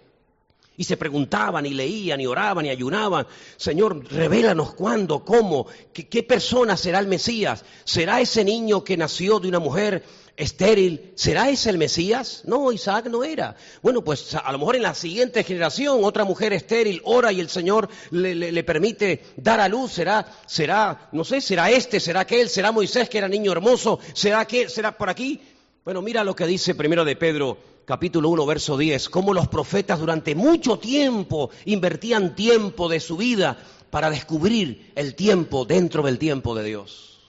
[0.77, 3.27] Y se preguntaban y leían y oraban y ayunaban,
[3.59, 7.65] Señor, revélanos cuándo, cómo, qué, qué persona será el Mesías.
[7.85, 10.05] ¿Será ese niño que nació de una mujer
[10.41, 12.43] estéril, ¿será ese el Mesías?
[12.47, 13.57] No, Isaac no era.
[13.83, 17.51] Bueno, pues a lo mejor en la siguiente generación otra mujer estéril ora y el
[17.51, 22.73] Señor le, permite dar a luz, será, será, no sé, será este, será aquel, será
[22.73, 25.41] Moisés que era niño hermoso, será que, será por aquí.
[25.85, 29.99] Bueno, mira lo que dice primero de Pedro, capítulo 1, verso 10, cómo los profetas
[29.99, 33.59] durante mucho tiempo invertían tiempo de su vida
[33.91, 37.20] para descubrir el tiempo dentro del tiempo de Dios.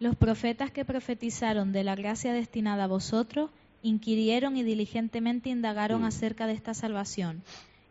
[0.00, 3.50] Los profetas que profetizaron de la gracia destinada a vosotros
[3.82, 7.42] inquirieron y diligentemente indagaron acerca de esta salvación,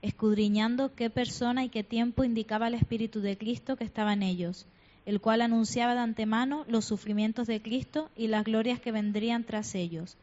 [0.02, 4.65] escudriñando qué persona y qué tiempo indicaba el Espíritu de Cristo que estaba en ellos,
[5.06, 9.76] el cual anunciaba de antemano los sufrimientos de Cristo y las glorias que vendrían tras
[9.76, 10.17] ellos.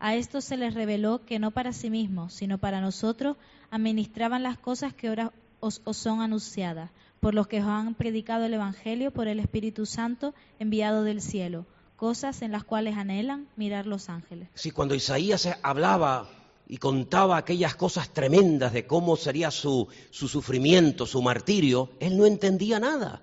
[0.00, 3.38] A esto se les reveló que no para sí mismos, sino para nosotros,
[3.70, 6.90] administraban las cosas que ahora os son anunciadas
[7.22, 12.42] por los que han predicado el Evangelio por el Espíritu Santo enviado del cielo, cosas
[12.42, 14.48] en las cuales anhelan mirar los ángeles.
[14.54, 16.28] Sí, cuando Isaías hablaba
[16.66, 22.26] y contaba aquellas cosas tremendas de cómo sería su, su sufrimiento, su martirio, él no
[22.26, 23.22] entendía nada.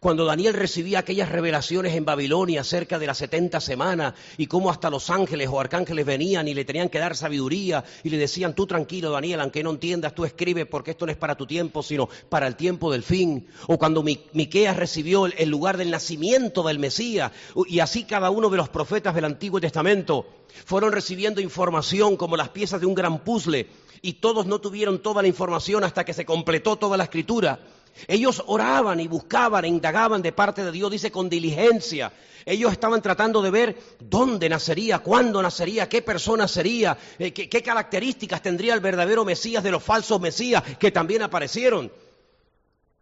[0.00, 4.90] Cuando Daniel recibía aquellas revelaciones en Babilonia acerca de las setenta semanas y cómo hasta
[4.90, 8.66] los ángeles o arcángeles venían y le tenían que dar sabiduría y le decían, tú
[8.66, 12.08] tranquilo Daniel, aunque no entiendas, tú escribe porque esto no es para tu tiempo, sino
[12.28, 13.48] para el tiempo del fin.
[13.66, 17.32] O cuando Miqueas recibió el lugar del nacimiento del Mesías
[17.66, 20.26] y así cada uno de los profetas del Antiguo Testamento
[20.64, 23.68] fueron recibiendo información como las piezas de un gran puzzle
[24.02, 27.58] y todos no tuvieron toda la información hasta que se completó toda la escritura.
[28.06, 32.12] Ellos oraban y buscaban e indagaban de parte de Dios, dice, con diligencia.
[32.46, 37.62] Ellos estaban tratando de ver dónde nacería, cuándo nacería, qué persona sería, eh, qué, qué
[37.62, 41.92] características tendría el verdadero Mesías de los falsos Mesías que también aparecieron.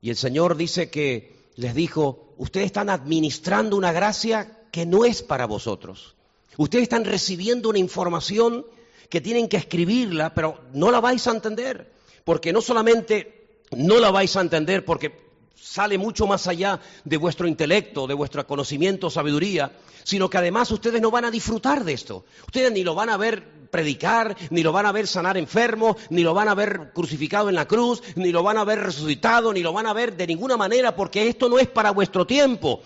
[0.00, 5.22] Y el Señor dice que les dijo, ustedes están administrando una gracia que no es
[5.22, 6.16] para vosotros.
[6.56, 8.66] Ustedes están recibiendo una información
[9.08, 11.92] que tienen que escribirla, pero no la vais a entender,
[12.24, 13.35] porque no solamente
[13.72, 18.46] no la vais a entender porque sale mucho más allá de vuestro intelecto, de vuestro
[18.46, 19.72] conocimiento, sabiduría,
[20.04, 22.24] sino que además ustedes no van a disfrutar de esto.
[22.46, 26.22] Ustedes ni lo van a ver predicar, ni lo van a ver sanar enfermos, ni
[26.22, 29.60] lo van a ver crucificado en la cruz, ni lo van a ver resucitado, ni
[29.60, 32.80] lo van a ver de ninguna manera, porque esto no es para vuestro tiempo.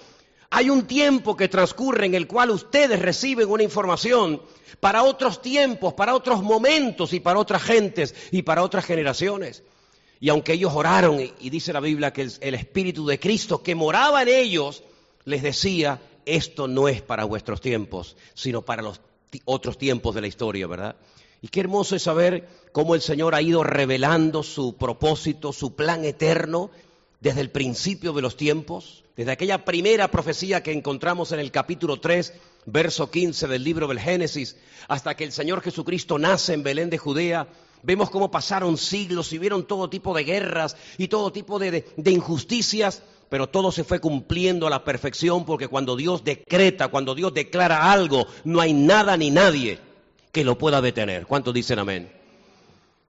[0.51, 4.43] Hay un tiempo que transcurre en el cual ustedes reciben una información
[4.81, 9.63] para otros tiempos, para otros momentos y para otras gentes y para otras generaciones.
[10.21, 14.23] Y aunque ellos oraron, y dice la Biblia que el, Espíritu de Cristo que moraba
[14.23, 14.85] en ellos,
[15.25, 19.01] les decía, esto no es para vuestros tiempos, sino para los
[19.47, 20.97] otros tiempos de la historia, ¿verdad?
[21.41, 26.05] Y qué hermoso es saber cómo el Señor ha ido revelando su propósito, su plan
[26.05, 26.71] eterno,
[27.21, 31.99] desde el principio de los tiempos, desde aquella primera profecía que encontramos en el capítulo
[31.99, 32.35] 3,
[32.67, 34.57] verso 15 del libro del Génesis,
[34.89, 37.49] hasta que el Señor Jesucristo nace en Belén de Judea,
[37.83, 42.11] vemos cómo pasaron siglos y vieron todo tipo de guerras y todo tipo de, de
[42.11, 47.33] injusticias, pero todo se fue cumpliendo a la perfección porque cuando Dios decreta, cuando Dios
[47.33, 49.79] declara algo, no hay nada ni nadie
[50.33, 51.27] que lo pueda detener.
[51.27, 52.13] ¿Cuántos dicen amén?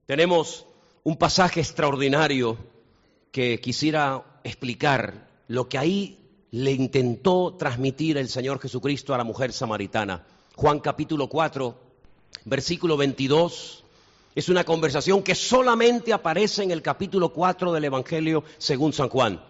[0.06, 0.66] Tenemos
[1.04, 2.58] un pasaje extraordinario
[3.32, 6.18] que quisiera explicar lo que ahí
[6.52, 10.26] le intentó transmitir el Señor Jesucristo a la mujer samaritana.
[10.56, 11.76] Juan capítulo 4,
[12.46, 13.84] versículo 22.
[14.34, 19.42] Es una conversación que solamente aparece en el capítulo 4 del Evangelio según San Juan.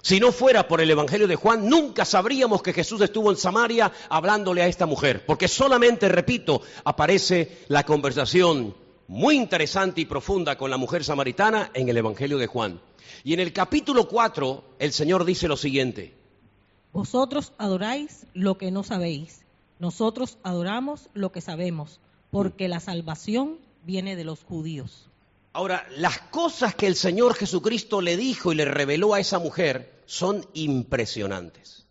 [0.00, 3.90] Si no fuera por el Evangelio de Juan, nunca sabríamos que Jesús estuvo en Samaria
[4.08, 8.76] hablándole a esta mujer, porque solamente, repito, aparece la conversación
[9.08, 12.80] muy interesante y profunda con la mujer samaritana en el Evangelio de Juan.
[13.24, 16.14] Y en el capítulo 4 el Señor dice lo siguiente.
[16.92, 19.44] Vosotros adoráis lo que no sabéis,
[19.80, 25.08] nosotros adoramos lo que sabemos, porque la salvación viene de los judíos.
[25.52, 30.02] Ahora, las cosas que el Señor Jesucristo le dijo y le reveló a esa mujer
[30.06, 31.86] son impresionantes.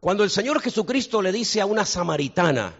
[0.00, 2.74] Cuando el Señor Jesucristo le dice a una samaritana,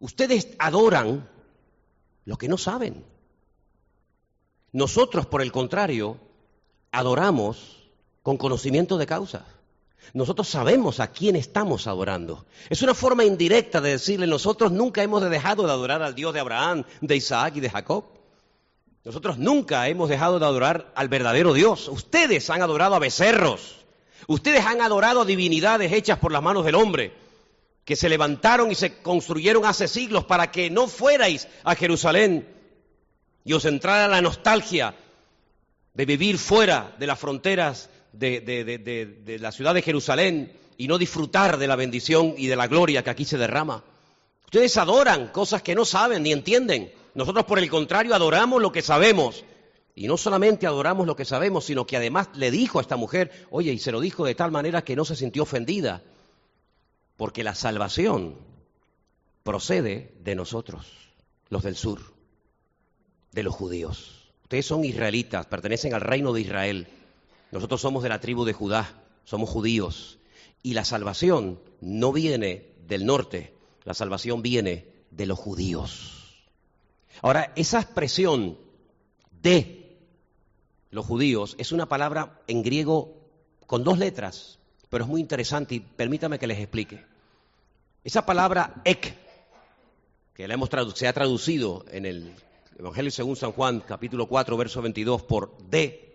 [0.00, 1.28] ustedes adoran
[2.24, 3.04] lo que no saben.
[4.72, 6.18] Nosotros, por el contrario,
[6.90, 7.88] adoramos
[8.22, 9.46] con conocimiento de causa.
[10.14, 12.46] Nosotros sabemos a quién estamos adorando.
[12.70, 16.40] Es una forma indirecta de decirle, nosotros nunca hemos dejado de adorar al Dios de
[16.40, 18.04] Abraham, de Isaac y de Jacob.
[19.04, 21.88] Nosotros nunca hemos dejado de adorar al verdadero Dios.
[21.88, 23.86] Ustedes han adorado a becerros.
[24.26, 27.12] Ustedes han adorado a divinidades hechas por las manos del hombre,
[27.84, 32.46] que se levantaron y se construyeron hace siglos para que no fuerais a Jerusalén
[33.44, 34.94] y os entrara la nostalgia
[35.94, 41.66] de vivir fuera de las fronteras de, la ciudad de Jerusalén y no disfrutar de
[41.66, 43.84] la bendición y de la gloria que aquí se derrama.
[44.44, 46.92] Ustedes adoran cosas que no saben ni entienden.
[47.14, 49.44] Nosotros, por el contrario, adoramos lo que sabemos.
[49.94, 53.46] Y no solamente adoramos lo que sabemos, sino que además le dijo a esta mujer,
[53.50, 56.02] oye, y se lo dijo de tal manera que no se sintió ofendida,
[57.16, 58.36] porque la salvación
[59.42, 60.86] procede de nosotros,
[61.48, 62.00] los del sur
[63.32, 64.30] de los judíos.
[64.42, 66.88] Ustedes son israelitas, pertenecen al reino de Israel.
[67.50, 70.18] Nosotros somos de la tribu de Judá, somos judíos.
[70.62, 76.44] Y la salvación no viene del norte, la salvación viene de los judíos.
[77.22, 78.58] Ahora, esa expresión
[79.42, 79.96] de
[80.90, 83.14] los judíos es una palabra en griego
[83.66, 84.58] con dos letras,
[84.88, 87.04] pero es muy interesante y permítame que les explique.
[88.04, 89.14] Esa palabra ek,
[90.34, 92.32] que la hemos se ha traducido en el
[92.78, 96.07] Evangelio según San Juan, capítulo 4, verso 22, por D,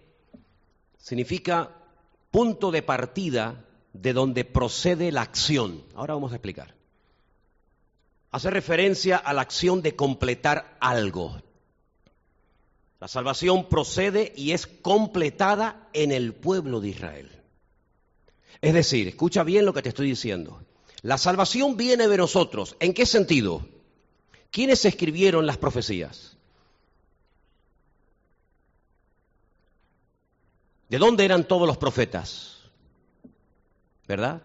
[1.03, 1.69] significa
[2.31, 5.83] punto de partida de donde procede la acción.
[5.95, 6.73] Ahora vamos a explicar.
[8.31, 11.41] Hace referencia a la acción de completar algo.
[13.01, 17.29] La salvación procede y es completada en el pueblo de Israel.
[18.61, 20.63] Es decir, escucha bien lo que te estoy diciendo.
[21.01, 22.77] La salvación viene de nosotros.
[22.79, 23.67] ¿En qué sentido?
[24.51, 26.32] ¿Quiénes escribieron las profecías?
[30.93, 32.57] ¿De dónde eran todos los profetas?
[34.07, 34.43] ¿Verdad?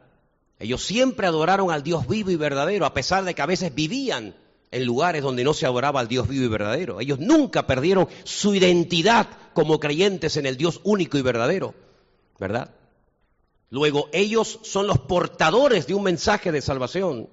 [0.59, 4.35] Ellos siempre adoraron al Dios vivo y verdadero, a pesar de que a veces vivían
[4.71, 7.01] en lugares donde no se adoraba al Dios vivo y verdadero.
[7.01, 11.75] Ellos nunca perdieron su identidad como creyentes en el Dios único y verdadero,
[12.39, 12.71] ¿verdad?
[13.69, 17.29] Luego, ellos son los portadores de un mensaje de salvación.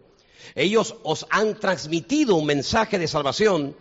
[0.56, 3.78] Ellos os han transmitido un mensaje de salvación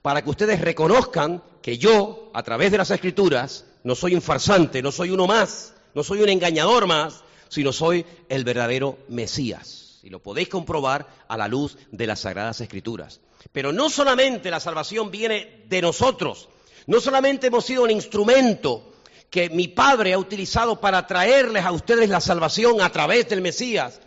[0.00, 4.82] para que ustedes reconozcan que yo, a través de las escrituras, no soy un farsante,
[4.82, 10.00] no soy uno más, no soy un engañador más, sino soy el verdadero Mesías.
[10.02, 13.20] Y lo podéis comprobar a la luz de las Sagradas Escrituras.
[13.52, 16.48] Pero no solamente la salvación viene de nosotros,
[16.88, 18.92] no solamente hemos sido un instrumento
[19.30, 24.00] que mi Padre ha utilizado para traerles a ustedes la salvación a través del Mesías,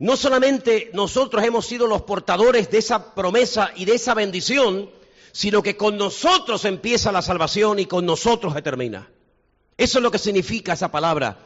[0.00, 4.90] no solamente nosotros hemos sido los portadores de esa promesa y de esa bendición,
[5.32, 9.10] sino que con nosotros empieza la salvación y con nosotros se termina.
[9.76, 11.38] Eso es lo que significa esa palabra,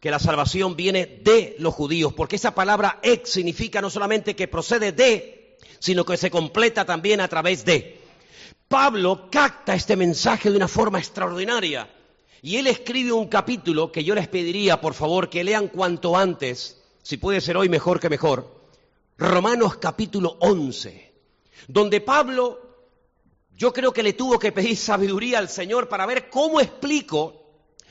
[0.00, 4.48] que la salvación viene de los judíos, porque esa palabra ex significa no solamente que
[4.48, 8.00] procede de, sino que se completa también a través de.
[8.68, 11.88] Pablo capta este mensaje de una forma extraordinaria
[12.42, 16.80] y él escribe un capítulo que yo les pediría, por favor, que lean cuanto antes,
[17.02, 18.56] si puede ser hoy mejor que mejor,
[19.18, 21.12] Romanos capítulo 11,
[21.68, 22.65] donde Pablo,
[23.56, 27.42] yo creo que le tuvo que pedir sabiduría al Señor para ver cómo explico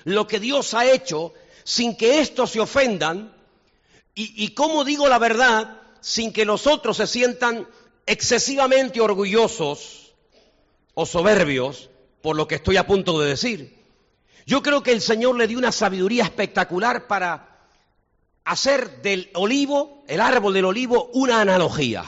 [0.03, 3.35] lo que Dios ha hecho sin que estos se ofendan
[4.13, 7.67] y, y cómo digo la verdad sin que los otros se sientan
[8.05, 10.13] excesivamente orgullosos
[10.93, 11.89] o soberbios
[12.21, 13.75] por lo que estoy a punto de decir.
[14.45, 17.67] Yo creo que el Señor le dio una sabiduría espectacular para
[18.43, 22.05] hacer del olivo, el árbol del olivo, una analogía.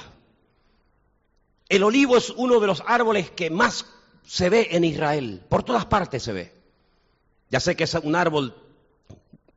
[1.69, 3.86] El olivo es uno de los árboles que más
[4.25, 6.53] se ve en Israel, por todas partes se ve.
[7.49, 8.56] Ya sé que es un árbol,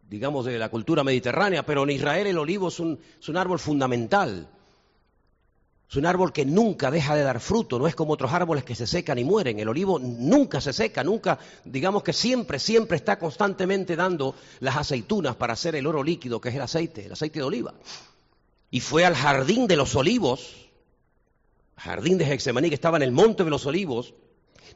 [0.09, 2.99] digamos, de la cultura mediterránea, pero en Israel el olivo es un,
[3.37, 4.49] árbol fundamental.
[5.89, 8.77] Es un árbol que nunca deja de dar fruto, no es como otros árboles que
[8.77, 9.59] se secan y mueren.
[9.59, 15.35] El olivo nunca se seca, nunca, digamos que siempre, siempre está constantemente dando las aceitunas
[15.35, 17.75] para hacer el oro líquido, que es el aceite, el aceite de oliva.
[18.71, 20.70] Y fue al jardín de los olivos,
[21.81, 24.15] jardín de Hexemaní, que estaba en el monte de los olivos,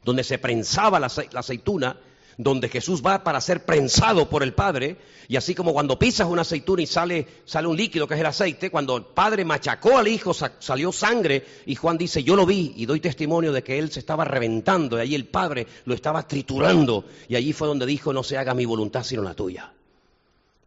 [0.04, 1.98] donde se prensaba la, la aceituna,
[2.36, 4.96] donde Jesús va para ser prensado por el Padre,
[5.28, 8.26] y así como cuando pisas una aceituna y sale, sale un líquido que es el
[8.26, 12.72] aceite, cuando el Padre machacó al Hijo salió sangre, y Juan dice, yo lo vi
[12.76, 16.26] y doy testimonio de que él se estaba reventando, y allí el Padre lo estaba
[16.26, 19.72] triturando, y allí fue donde dijo, no se haga mi voluntad sino la tuya.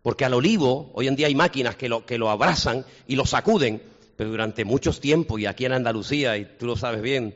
[0.04, 3.26] Porque al olivo, hoy en día hay máquinas que lo, que lo abrazan y lo
[3.26, 3.82] sacuden,
[4.18, 7.36] pero durante muchos tiempos, y aquí en Andalucía, y tú lo sabes bien,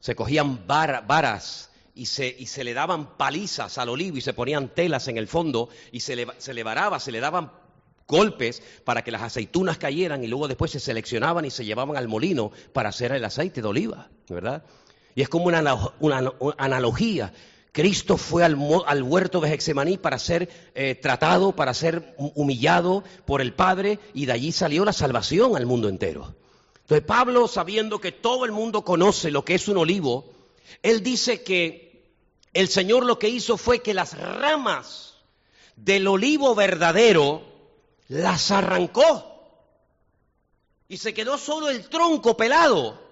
[0.00, 4.68] se cogían varas y se, y se le daban palizas al olivo y se ponían
[4.68, 7.52] telas en el fondo y se le, se le varaba, se le daban
[8.08, 12.08] golpes para que las aceitunas cayeran y luego después se seleccionaban y se llevaban al
[12.08, 14.64] molino para hacer el aceite de oliva, ¿verdad?
[15.14, 15.60] Y es como una,
[16.00, 17.32] una, una analogía.
[17.76, 23.42] Cristo fue al, al, huerto de Hexemaní para ser eh, tratado, para ser humillado por
[23.42, 26.34] el Padre y de allí salió la salvación al mundo entero.
[26.80, 30.24] Entonces Pablo, sabiendo que todo el mundo conoce lo que es un olivo,
[30.82, 32.14] él dice que
[32.54, 35.16] el Señor lo que hizo fue que las ramas
[35.76, 37.42] del olivo verdadero
[38.08, 39.34] las arrancó.
[40.88, 43.05] Y se quedó solo el tronco pelado.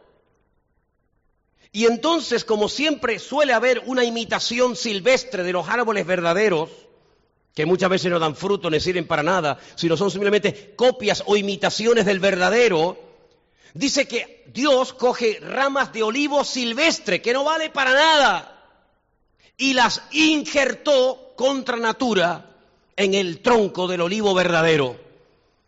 [1.75, 6.71] Y entonces, como siempre suele haber una imitación silvestre de los árboles verdaderos,
[7.53, 11.37] que muchas veces no dan fruto ni sirven para nada, sino son simplemente copias o
[11.37, 12.97] imitaciones del verdadero,
[13.75, 18.65] dice que Dios coge ramas de olivo silvestre, que no vale para nada,
[19.57, 22.51] y las injertó contra natura
[22.95, 24.97] en el tronco del olivo verdadero.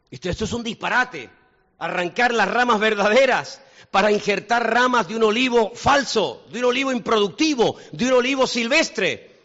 [0.09, 1.31] Esto, es un disparate.
[1.79, 7.77] Arrancar las ramas verdaderas para injertar ramas de un olivo falso, de un olivo improductivo,
[7.93, 9.37] de un olivo silvestre.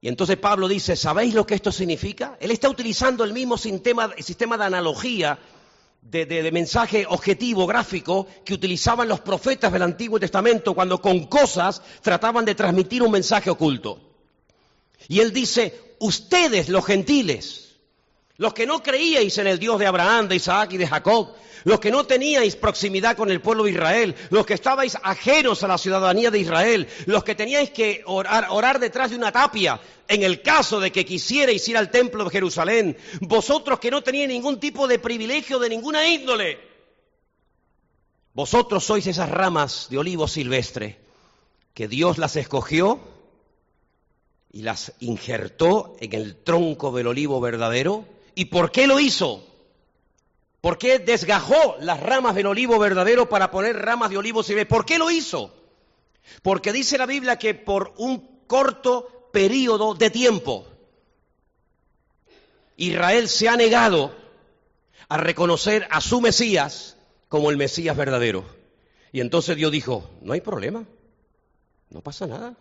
[0.00, 2.36] Y entonces Pablo dice, ¿sabéis lo que esto significa?
[2.40, 5.38] Él está utilizando el mismo sistema, sistema de analogía
[6.02, 12.44] de, mensaje objetivo, gráfico, que utilizaban los profetas del Antiguo Testamento cuando con cosas trataban
[12.44, 14.00] de transmitir un mensaje oculto.
[15.08, 17.65] Y él dice, ustedes los gentiles,
[18.38, 21.80] los que no creíais en el Dios de Abraham, de Isaac y de Jacob, los
[21.80, 25.78] que no teníais proximidad con el pueblo de Israel, los que estabais ajenos a la
[25.78, 30.42] ciudadanía de Israel, los que teníais que orar, orar detrás de una tapia, en el
[30.42, 34.86] caso de que quisierais ir al templo de Jerusalén, vosotros que no teníais ningún tipo
[34.86, 36.58] de privilegio de ninguna índole,
[38.36, 41.00] vosotros sois esas ramas de olivo silvestre
[41.72, 43.00] que Dios las escogió
[44.52, 48.04] y las injertó en el tronco del olivo verdadero.
[48.36, 49.42] ¿Y por qué lo hizo?
[50.60, 54.68] ¿Por qué desgajó las ramas del olivo verdadero para poner ramas de olivo silvestre?
[54.68, 55.54] ¿Por qué lo hizo?
[56.42, 60.66] Porque dice la Biblia que por un corto periodo de tiempo
[62.76, 64.14] Israel se ha negado
[65.08, 66.98] a reconocer a su Mesías
[67.28, 68.44] como el Mesías verdadero.
[69.12, 70.84] Y entonces Dios dijo, no hay problema,
[71.88, 72.54] no pasa nada.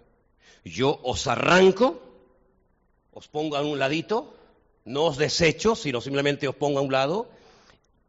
[0.64, 2.02] Yo os arranco,
[3.12, 4.35] os pongo a un ladito,
[4.86, 7.30] no os desecho, sino simplemente os pongo a un lado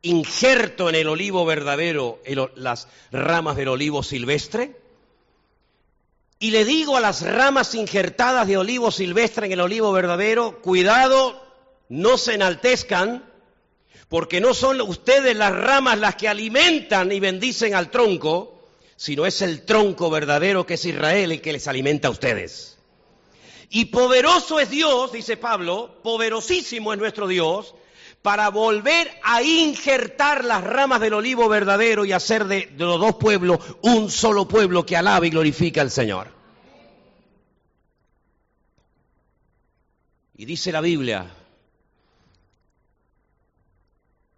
[0.03, 2.20] injerto en el olivo verdadero
[2.55, 4.77] las ramas del olivo silvestre,
[6.39, 11.43] y le digo a las ramas injertadas de olivo silvestre en el olivo verdadero, cuidado,
[11.89, 13.24] no se enaltezcan,
[14.09, 19.43] Porque no son ustedes las ramas las que alimentan y bendicen al tronco, sino es
[19.43, 22.76] el tronco verdadero que es Israel el que les alimenta a ustedes.
[23.70, 27.74] Y poderoso es Dios, dice Pablo, poderosísimo es nuestro Dios,
[28.22, 33.60] para volver a injertar las ramas del olivo verdadero y hacer de, los dos pueblos
[33.82, 36.32] un solo pueblo que alaba y glorifica al Señor.
[40.36, 41.34] Y dice la Biblia,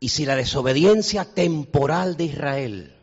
[0.01, 2.97] y si la desobediencia temporal de Israel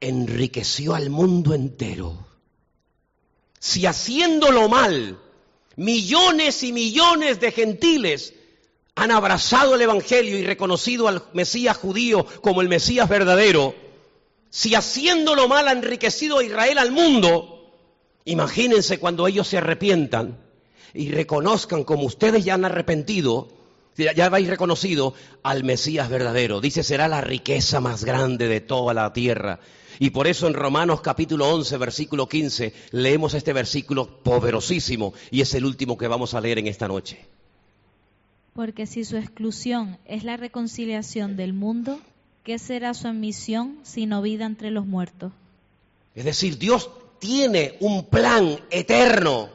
[0.00, 2.31] enriqueció al mundo entero,
[3.62, 5.20] si haciéndolo mal,
[5.76, 8.34] millones y millones de gentiles
[8.96, 13.76] han abrazado el Evangelio y reconocido al Mesías judío como el Mesías verdadero,
[14.50, 17.70] si haciéndolo mal ha enriquecido a Israel al mundo,
[18.24, 20.40] imagínense cuando ellos se arrepientan
[20.92, 23.46] y reconozcan como ustedes ya han arrepentido,
[23.96, 26.60] ya habéis reconocido al Mesías verdadero.
[26.60, 29.60] Dice, será la riqueza más grande de toda la tierra.
[29.98, 35.54] Y por eso en Romanos capítulo 11, versículo 15, leemos este versículo poderosísimo y es
[35.54, 37.20] el último que vamos a leer en esta noche.
[38.54, 42.00] Porque si su exclusión es la reconciliación del mundo,
[42.44, 45.32] ¿qué será su admisión sino vida entre los muertos?
[46.14, 49.48] Es decir, Dios tiene un plan eterno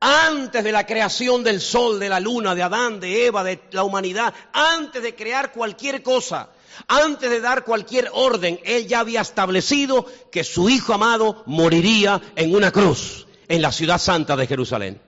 [0.00, 3.82] antes de la creación del sol, de la luna, de Adán, de Eva, de la
[3.82, 6.50] humanidad, antes de crear cualquier cosa,
[6.86, 12.54] antes de dar cualquier orden, Él ya había establecido que su Hijo amado moriría en
[12.54, 15.00] una cruz en la ciudad santa de Jerusalén.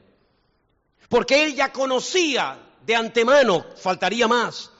[1.08, 4.70] Porque Él ya conocía de antemano, faltaría más,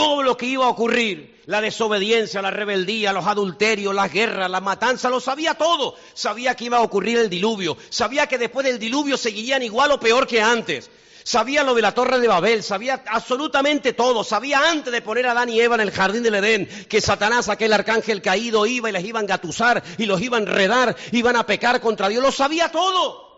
[0.00, 4.62] todo lo que iba a ocurrir, la desobediencia, la rebeldía, los adulterios, las guerras, las
[4.62, 5.94] matanzas, lo sabía todo.
[6.14, 10.00] Sabía que iba a ocurrir el diluvio, sabía que después del diluvio seguirían igual o
[10.00, 10.90] peor que antes.
[11.22, 15.32] Sabía lo de la torre de Babel, sabía absolutamente todo, sabía antes de poner a
[15.32, 18.92] Adán y Eva en el jardín del Edén que Satanás, aquel arcángel caído, iba y
[18.92, 22.32] les iba a engatusar y los iba a enredar, iban a pecar contra Dios, lo
[22.32, 23.28] sabía todo.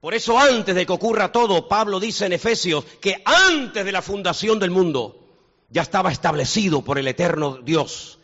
[0.00, 4.02] Por eso antes de que ocurra todo, Pablo dice en Efesios que antes de la
[4.02, 5.25] fundación del mundo,
[5.68, 8.18] ya estaba establecido por el eterno Dios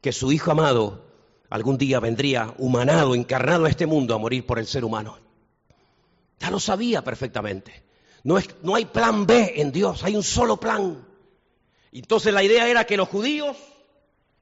[0.00, 1.04] que su Hijo amado
[1.48, 5.18] algún día vendría humanado, encarnado a este mundo a morir por el ser humano.
[6.40, 7.82] Ya lo sabía perfectamente.
[8.24, 11.06] No, es, no hay plan B en Dios, hay un solo plan.
[11.92, 13.56] Entonces la idea era que los judíos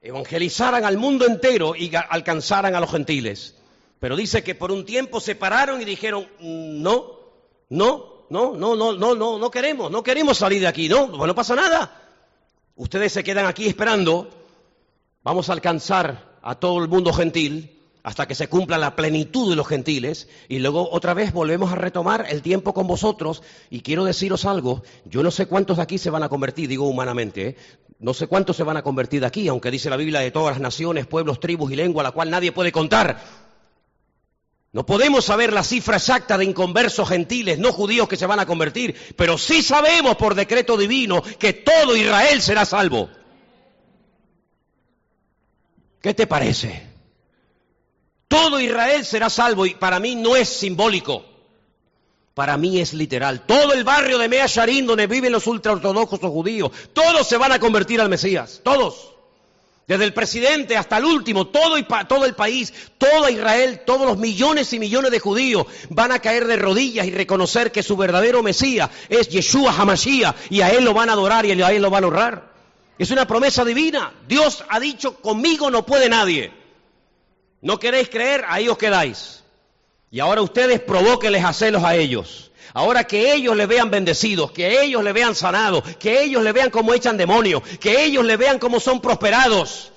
[0.01, 3.55] evangelizaran al mundo entero y alcanzaran a los gentiles.
[3.99, 7.19] Pero dice que por un tiempo se pararon y dijeron, no,
[7.69, 11.27] no, no, no, no, no, no, no queremos, no queremos salir de aquí, no, pues
[11.27, 12.00] no pasa nada.
[12.81, 14.27] Ustedes se quedan aquí esperando,
[15.21, 19.55] vamos a alcanzar a todo el mundo gentil hasta que se cumpla la plenitud de
[19.55, 24.03] los gentiles y luego otra vez volvemos a retomar el tiempo con vosotros y quiero
[24.03, 27.55] deciros algo, yo no sé cuántos de aquí se van a convertir, digo humanamente, ¿eh?
[27.99, 30.55] no sé cuántos se van a convertir de aquí, aunque dice la Biblia de todas
[30.55, 33.21] las naciones, pueblos, tribus y lengua, la cual nadie puede contar.
[34.73, 38.45] No podemos saber la cifra exacta de inconversos gentiles, no judíos que se van a
[38.45, 43.09] convertir, pero sí sabemos por decreto divino que todo Israel será salvo.
[46.01, 46.87] ¿Qué te parece?
[48.29, 51.25] Todo Israel será salvo y para mí no es simbólico.
[52.33, 53.45] Para mí es literal.
[53.45, 57.59] Todo el barrio de Mea Sharim, donde viven los ultraortodoxos judíos, todos se van a
[57.59, 58.61] convertir al Mesías.
[58.63, 59.11] Todos.
[59.91, 61.75] Desde el presidente hasta el último, todo,
[62.07, 66.47] todo, el país, toda Israel, todos los millones y millones de judíos van a caer
[66.47, 70.93] de rodillas y reconocer que su verdadero Mesías es Yeshua Hamashiach y a él lo
[70.93, 72.53] van a adorar y a él lo van a honrar.
[72.97, 74.13] Es una promesa divina.
[74.29, 76.53] Dios ha dicho, conmigo no puede nadie.
[77.59, 78.45] ¿No queréis creer?
[78.47, 79.43] Ahí os quedáis.
[80.09, 82.50] Y ahora ustedes provóquenles a celos a ellos.
[82.73, 86.69] Ahora que ellos le vean bendecidos, que ellos le vean sanados, que ellos le vean
[86.69, 89.91] cómo echan demonios, que ellos le vean cómo son prosperados,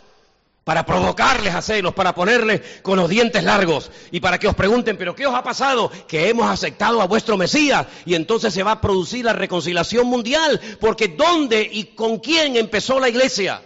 [0.65, 4.97] para provocarles a celos, para ponerles con los dientes largos y para que os pregunten,
[4.97, 5.91] pero ¿qué os ha pasado?
[6.09, 10.59] Que hemos aceptado a vuestro Mesías y entonces se va a producir la reconciliación mundial,
[10.81, 13.63] porque ¿dónde y con quién empezó la iglesia?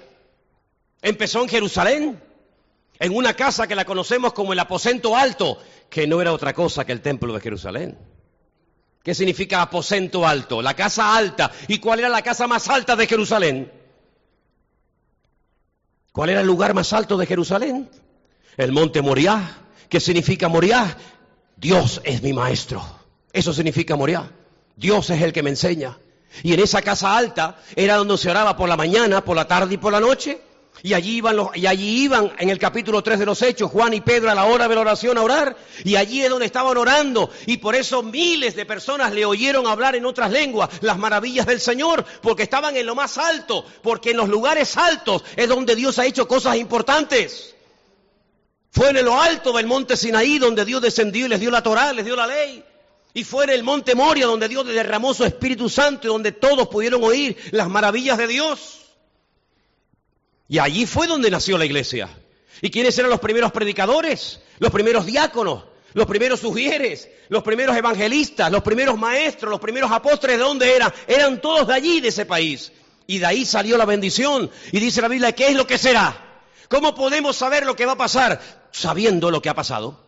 [1.01, 2.21] Empezó en Jerusalén,
[2.99, 6.85] en una casa que la conocemos como el aposento alto, que no era otra cosa
[6.85, 7.97] que el templo de Jerusalén.
[9.09, 10.61] ¿Qué significa aposento alto?
[10.61, 11.51] La casa alta.
[11.67, 13.73] ¿Y cuál era la casa más alta de Jerusalén?
[16.13, 17.89] ¿Cuál era el lugar más alto de Jerusalén?
[18.59, 19.63] El monte Moriah.
[19.89, 20.95] ¿Qué significa Moriah?
[21.57, 22.85] Dios es mi maestro.
[23.33, 24.31] Eso significa Moriah.
[24.77, 25.97] Dios es el que me enseña.
[26.43, 29.77] Y en esa casa alta era donde se oraba por la mañana, por la tarde
[29.77, 30.39] y por la noche.
[30.83, 33.95] Y allí iban los, y allí iban en el capítulo 3 de los Hechos, Juan
[33.95, 36.77] y Pedro a la hora de la oración a orar, y allí es donde estaban
[36.77, 41.47] orando, y por eso miles de personas le oyeron hablar en otras lenguas las maravillas
[41.47, 45.75] del Señor, porque estaban en lo más alto, porque en los lugares altos es donde
[45.75, 47.55] Dios ha hecho cosas importantes.
[48.71, 51.93] Fue en lo alto del monte Sinaí donde Dios descendió y les dio la Torá,
[51.93, 52.63] les dio la ley.
[53.15, 56.69] Y fue en el monte Moria donde Dios derramó su Espíritu Santo y donde todos
[56.69, 58.78] pudieron oír las maravillas de Dios.
[60.49, 62.09] Y allí fue donde nació la iglesia.
[62.63, 64.41] ¿Y quiénes eran los primeros predicadores?
[64.59, 70.39] Los primeros diáconos, los primeros sugieres, los primeros evangelistas, los primeros maestros, los primeros apóstoles,
[70.39, 70.93] ¿de dónde eran?
[71.07, 72.73] Eran todos de allí, de ese país.
[73.07, 74.51] Y de ahí salió la bendición.
[74.73, 76.43] Y dice la Biblia, ¿qué es lo que será?
[76.69, 78.69] ¿Cómo podemos saber lo que va a pasar?
[78.73, 80.01] Sabiendo lo que ha pasado.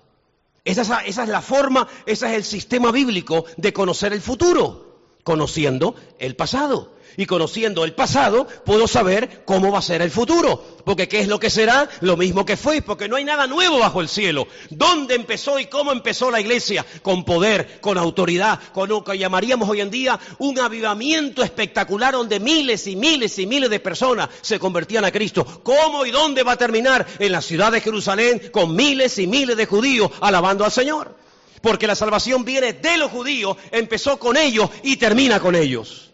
[0.64, 5.14] Esa es, esa es la forma, ese es el sistema bíblico de conocer el futuro,
[5.22, 10.64] conociendo el pasado y conociendo el pasado, puedo saber cómo va a ser el futuro.
[10.84, 11.88] Porque ¿qué es lo que será?
[12.00, 14.46] Lo mismo que fue, porque no hay nada nuevo bajo el cielo.
[14.70, 16.84] ¿Dónde empezó y cómo empezó la iglesia?
[17.02, 22.40] Con poder, con autoridad, con lo que llamaríamos hoy en día un avivamiento espectacular donde
[22.40, 25.44] miles y miles y miles de personas se convertían a Cristo.
[25.62, 27.06] ¿Cómo y dónde va a terminar?
[27.18, 31.16] En la ciudad de Jerusalén con miles y miles de judíos alabando al Señor.
[31.62, 36.09] Porque la salvación viene de los judíos, empezó con ellos y termina con ellos.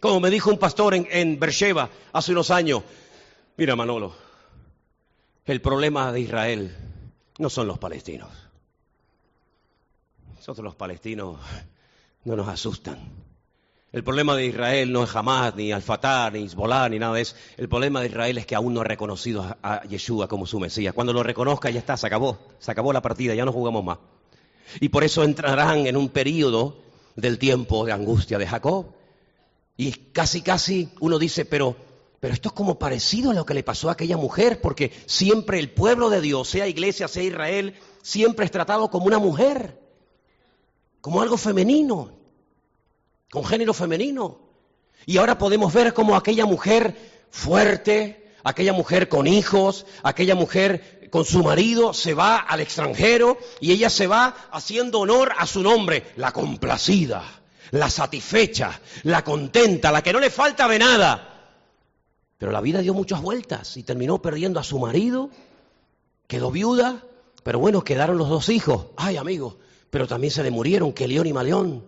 [0.00, 2.82] Como me dijo un pastor en, en Beersheba hace unos años,
[3.56, 4.14] mira Manolo,
[5.44, 6.76] el problema de Israel
[7.38, 8.30] no son los palestinos.
[10.36, 11.38] Nosotros los palestinos
[12.24, 12.98] no nos asustan.
[13.92, 17.34] El problema de Israel no es Hamas, ni Al-Fatah, ni Hezbollah, ni nada de eso.
[17.56, 20.94] El problema de Israel es que aún no ha reconocido a Yeshua como su Mesías.
[20.94, 22.38] Cuando lo reconozca ya está, se acabó.
[22.60, 23.98] Se acabó la partida, ya no jugamos más.
[24.80, 26.78] Y por eso entrarán en un periodo
[27.16, 28.86] del tiempo de angustia de Jacob.
[29.80, 31.74] Y casi, casi uno dice, pero,
[32.20, 35.58] pero esto es como parecido a lo que le pasó a aquella mujer, porque siempre
[35.58, 39.80] el pueblo de Dios, sea iglesia, sea Israel, siempre es tratado como una mujer,
[41.00, 42.12] como algo femenino,
[43.30, 44.40] con género femenino.
[45.06, 46.94] Y ahora podemos ver como aquella mujer
[47.30, 53.72] fuerte, aquella mujer con hijos, aquella mujer con su marido se va al extranjero y
[53.72, 57.39] ella se va haciendo honor a su nombre, la complacida
[57.70, 61.26] la satisfecha, la contenta, la que no le falta de nada.
[62.38, 65.30] Pero la vida dio muchas vueltas y terminó perdiendo a su marido,
[66.26, 67.04] quedó viuda,
[67.42, 68.86] pero bueno, quedaron los dos hijos.
[68.96, 69.58] Ay, amigo,
[69.90, 71.84] pero también se le murieron Kelión y Maleón.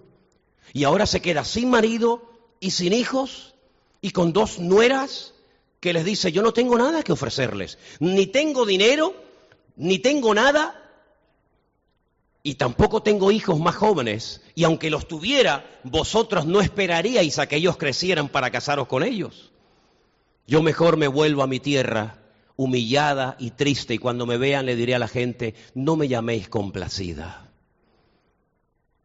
[0.72, 2.22] Y ahora se queda sin marido
[2.60, 3.54] y sin hijos
[4.00, 5.34] y con dos nueras
[5.80, 9.14] que les dice, yo no tengo nada que ofrecerles, ni tengo dinero,
[9.76, 10.81] ni tengo nada,
[12.42, 17.56] y tampoco tengo hijos más jóvenes, y aunque los tuviera, vosotros no esperaríais a que
[17.56, 19.52] ellos crecieran para casaros con ellos.
[20.46, 22.18] Yo mejor me vuelvo a mi tierra,
[22.56, 26.48] humillada y triste, y cuando me vean le diré a la gente, no me llaméis
[26.48, 27.48] complacida,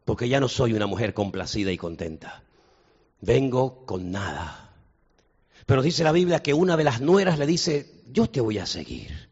[0.04, 2.42] porque ya no soy una mujer complacida y contenta.
[3.20, 4.72] Vengo con nada.
[5.66, 8.66] Pero dice la Biblia que una de las nueras le dice, yo te voy a
[8.66, 9.27] seguir.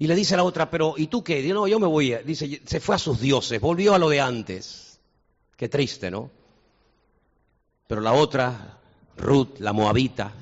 [0.00, 1.42] Y le dice a la otra, pero ¿y tú qué?
[1.42, 2.16] Dice, no, yo me voy.
[2.24, 4.98] Dice, se fue a sus dioses, volvió a lo de antes.
[5.58, 6.30] Qué triste, ¿no?
[7.86, 8.80] Pero la otra,
[9.18, 10.32] Ruth, la moabita,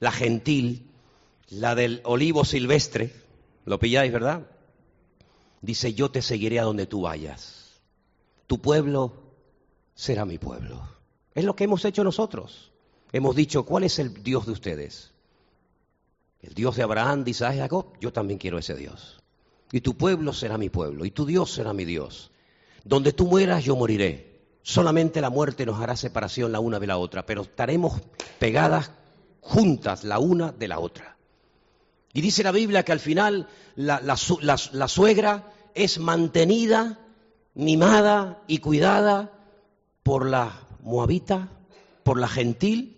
[0.00, 0.90] la gentil,
[1.48, 3.10] la del olivo silvestre,
[3.64, 4.46] lo pilláis, ¿verdad?
[5.62, 7.80] Dice, yo te seguiré a donde tú vayas.
[8.46, 9.14] Tu pueblo
[9.94, 10.86] será mi pueblo.
[11.34, 12.70] Es lo que hemos hecho nosotros.
[13.12, 15.14] Hemos dicho, ¿cuál es el Dios de ustedes?
[16.40, 19.22] El Dios de Abraham, de Isaac y Jacob, yo también quiero ese Dios.
[19.72, 22.30] Y tu pueblo será mi pueblo, y tu Dios será mi Dios.
[22.84, 24.40] Donde tú mueras, yo moriré.
[24.62, 28.00] Solamente la muerte nos hará separación la una de la otra, pero estaremos
[28.38, 28.90] pegadas
[29.40, 31.16] juntas la una de la otra.
[32.12, 36.98] Y dice la Biblia que al final la, la suegra es mantenida,
[37.54, 39.32] mimada y cuidada
[40.02, 41.48] por la moabita,
[42.02, 42.96] por la gentil,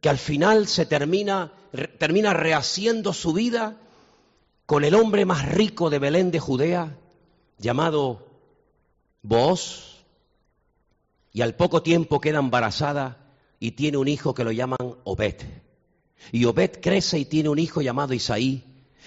[0.00, 1.52] que al final se termina
[1.98, 3.76] termina rehaciendo su vida
[4.66, 6.96] con el hombre más rico de Belén de Judea,
[7.58, 8.26] llamado
[9.22, 10.04] Boaz,
[11.32, 13.18] y al poco tiempo queda embarazada
[13.60, 15.36] y tiene un hijo que lo llaman Obed.
[16.32, 18.64] Y Obed crece y tiene un hijo llamado Isaí.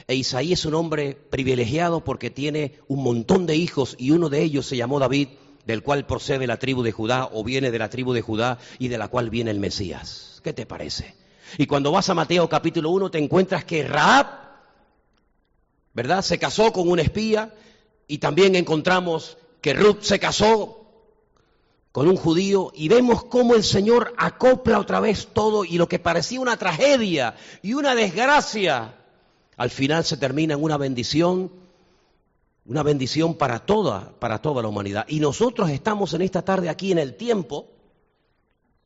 [0.07, 4.43] E Isaí es un hombre privilegiado porque tiene un montón de hijos y uno de
[4.43, 5.29] ellos se llamó David,
[5.65, 8.87] del cual procede la tribu de Judá o viene de la tribu de Judá y
[8.87, 10.39] de la cual viene el Mesías.
[10.43, 11.18] ¿Qué te parece?
[11.57, 14.27] Y cuando vas a Mateo capítulo 1 te encuentras que Raab,
[15.93, 16.21] ¿verdad?
[16.21, 17.53] Se casó con un espía
[18.07, 20.79] y también encontramos que Ruth se casó
[21.91, 25.99] con un judío y vemos cómo el Señor acopla otra vez todo y lo que
[25.99, 28.95] parecía una tragedia y una desgracia
[29.57, 31.51] al final se termina en una bendición,
[32.65, 35.05] una bendición para toda, para toda la humanidad.
[35.09, 37.67] Y nosotros estamos en esta tarde aquí en el tiempo,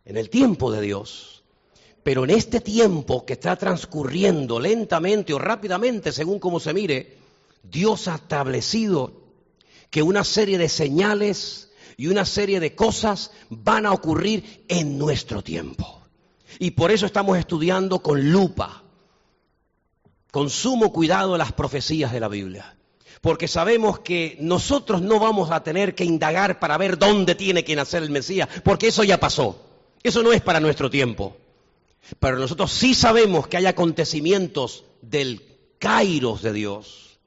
[0.04, 1.33] en el tiempo de Dios.
[2.04, 7.18] Pero en este tiempo que está transcurriendo lentamente o rápidamente, según como se mire,
[7.64, 9.14] Dios ha establecido
[9.90, 15.42] que una serie de señales y una serie de cosas van a ocurrir en nuestro
[15.42, 16.02] tiempo.
[16.60, 18.84] Y por eso estamos estudiando con lupa
[20.34, 22.76] con sumo cuidado las profecías de la Biblia.
[23.22, 27.76] Porque sabemos que nosotros no vamos a tener que indagar para ver dónde tiene que
[27.76, 29.62] nacer el Mesías, porque eso ya pasó.
[30.02, 31.38] Eso no es para nuestro tiempo.
[32.20, 35.42] Pero nosotros sí sabemos que hay acontecimientos del
[35.80, 37.20] kairos de Dios,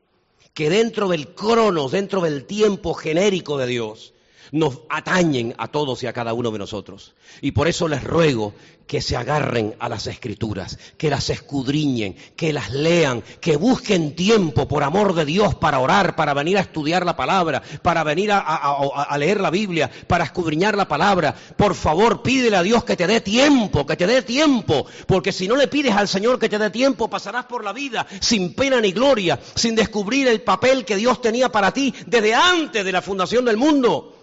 [0.55, 4.15] que dentro del cronos, dentro del tiempo genérico de Dios,
[4.53, 7.15] nos atañen a todos y a cada uno de nosotros.
[7.41, 8.55] Y por eso les ruego
[8.87, 14.69] que se agarren a las escrituras, que las escudriñen, que las lean, que busquen tiempo
[14.69, 19.17] por amor de Dios para orar, para venir a estudiar la palabra, para venir a,
[19.19, 21.35] leer la Biblia, para escudriñar la palabra.
[21.57, 25.49] Por favor, pídele a Dios que te dé tiempo, que te dé tiempo, porque si
[25.49, 28.81] no le pides al Señor que te dé tiempo, pasarás por la vida sin pena
[28.81, 33.03] ni gloria, sin descubrir el papel que Dios tenía para ti desde antes de la
[33.03, 34.16] fundación del mundo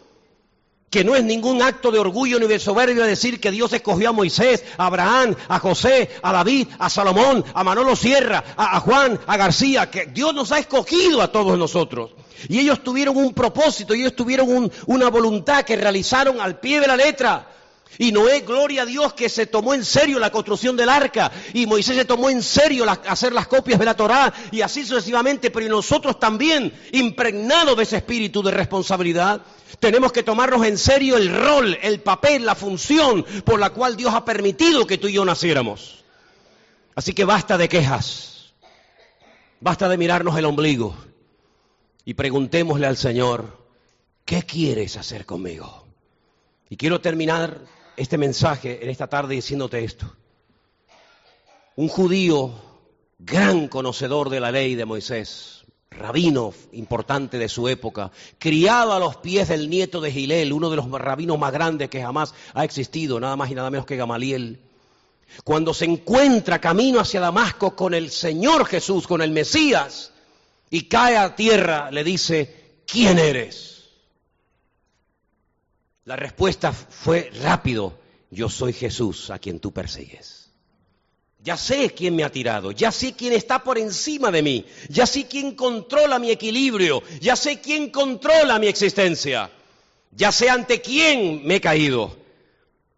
[0.94, 4.12] que no es ningún acto de orgullo ni de soberbia decir que Dios escogió a
[4.12, 9.36] Moisés, a Abraham, a José, a David, a Salomón, a Manolo Sierra, a, Juan, a
[9.36, 12.12] García, que Dios nos ha escogido a todos nosotros.
[12.48, 16.96] Y ellos tuvieron un propósito, ellos tuvieron una voluntad que realizaron al pie de la
[16.96, 17.48] letra.
[17.98, 21.32] Y Noé, gloria a Dios, que se tomó en serio la construcción del arca.
[21.54, 24.34] Y Moisés se tomó en serio hacer las copias de la Torá.
[24.52, 25.52] Y así sucesivamente.
[25.52, 29.42] Pero nosotros también, impregnados de ese espíritu de responsabilidad,
[29.80, 34.14] tenemos que tomarnos en serio el rol, el papel, la función por la cual Dios
[34.14, 36.04] ha permitido que tú y yo naciéramos.
[36.96, 38.54] Así que basta de quejas,
[39.60, 40.96] basta de mirarnos el ombligo
[42.06, 43.66] y preguntémosle al Señor,
[44.26, 45.88] ¿qué quieres hacer conmigo?
[46.70, 47.62] Y quiero terminar
[47.98, 50.14] este mensaje en esta tarde diciéndote esto.
[51.76, 52.52] Un judío
[53.20, 59.18] gran conocedor de la ley de Moisés, rabino importante de su época, criado a los
[59.18, 63.20] pies del nieto de Gilel, uno de los rabinos más grandes que jamás ha existido,
[63.20, 64.60] nada más y nada menos que Gamaliel.
[65.44, 70.12] Cuando se encuentra camino hacia Damasco con el Señor Jesús, con el Mesías,
[70.70, 73.73] y cae a tierra, le dice, ¿quién eres?
[76.06, 77.98] La respuesta fue rápido,
[78.30, 80.52] yo soy Jesús a quien tú persigues.
[81.40, 85.06] Ya sé quién me ha tirado, ya sé quién está por encima de mí, ya
[85.06, 89.52] sé quién controla mi equilibrio, ya sé quién controla mi existencia,
[90.12, 92.16] ya sé ante quién me he caído,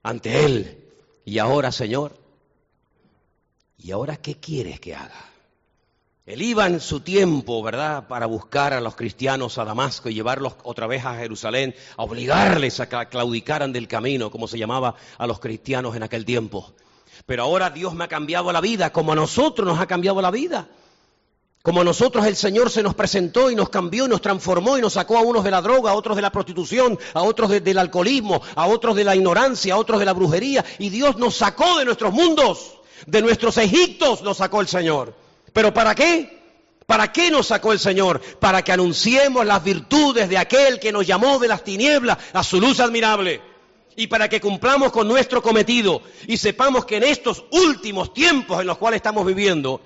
[0.03, 0.78] ante Él.
[1.26, 2.16] Y ahora, Señor,
[3.80, 5.35] ¿y ahora qué quieres que haga?
[6.26, 10.55] Él iba en su tiempo, ¿verdad?, para buscar a los cristianos a Damasco y llevarlos
[10.63, 15.28] otra vez a Jerusalén, a obligarles a que claudicaran del camino, como se llamaba a
[15.28, 16.73] los cristianos en aquel tiempo.
[17.28, 20.32] Pero ahora Dios me ha cambiado la vida, como a nosotros nos ha cambiado la
[20.32, 20.67] vida.
[21.61, 24.82] Como a nosotros el Señor se nos presentó y nos cambió y nos transformó y
[24.82, 27.78] nos sacó a unos de la droga, a otros de la prostitución, a otros del
[27.78, 30.65] alcoholismo, a otros de la ignorancia, a otros de la brujería.
[30.80, 35.24] Y Dios nos sacó de nuestros mundos, de nuestros Egiptos nos sacó el Señor.
[35.56, 36.38] ¿Pero para qué?
[36.86, 38.20] ¿Para qué nos sacó el Señor?
[38.41, 42.60] Para que anunciemos las virtudes de aquel que nos llamó de las tinieblas a su
[42.60, 43.41] luz admirable
[43.95, 48.68] y para que cumplamos con nuestro cometido y sepamos que en estos últimos tiempos en
[48.68, 49.80] los cuales estamos viviendo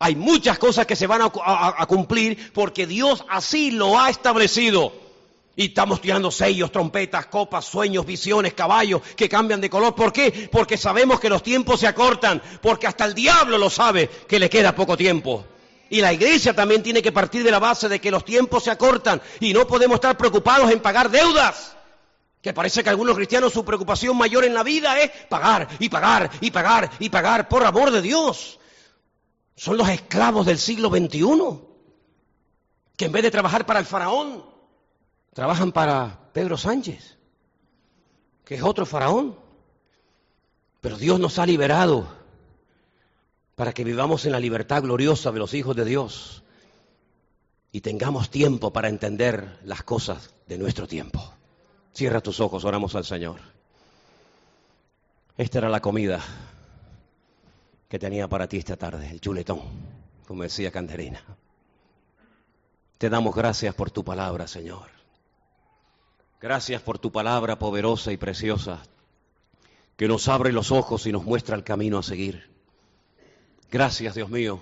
[0.00, 4.92] hay muchas cosas que se van a, cumplir porque Dios así lo ha establecido.
[5.56, 9.94] Y estamos tirando sellos, trompetas, copas, sueños, visiones, caballos que cambian de color.
[9.94, 10.48] ¿Por qué?
[10.50, 14.50] Porque sabemos que los tiempos se acortan, porque hasta el diablo lo sabe que le
[14.50, 15.44] queda poco tiempo.
[15.90, 18.70] Y la iglesia también tiene que partir de la base de que los tiempos se
[18.70, 21.76] acortan y no podemos estar preocupados en pagar deudas
[22.44, 26.30] que parece que algunos cristianos su preocupación mayor en la vida es pagar y pagar
[26.42, 28.60] y pagar y pagar por amor de Dios.
[29.56, 31.60] Son los esclavos del siglo XXI,
[32.98, 34.44] que en vez de trabajar para el faraón,
[35.34, 37.18] trabajan para Pedro Sánchez,
[38.44, 39.36] que es otro faraón.
[40.80, 42.06] Pero Dios nos ha liberado
[43.56, 46.42] para que vivamos en la libertad gloriosa de los hijos de Dios
[47.72, 51.32] y tengamos tiempo para entender las cosas de nuestro tiempo.
[51.92, 53.40] Cierra tus ojos, oramos al Señor.
[55.36, 56.20] Esta era la comida
[57.88, 59.60] que tenía para ti esta tarde, el chuletón,
[60.26, 61.22] como decía Canderina.
[62.98, 64.93] Te damos gracias por tu palabra, Señor.
[66.44, 68.82] Gracias por tu palabra poderosa y preciosa,
[69.96, 72.50] que nos abre los ojos y nos muestra el camino a seguir.
[73.70, 74.60] Gracias, Dios mío,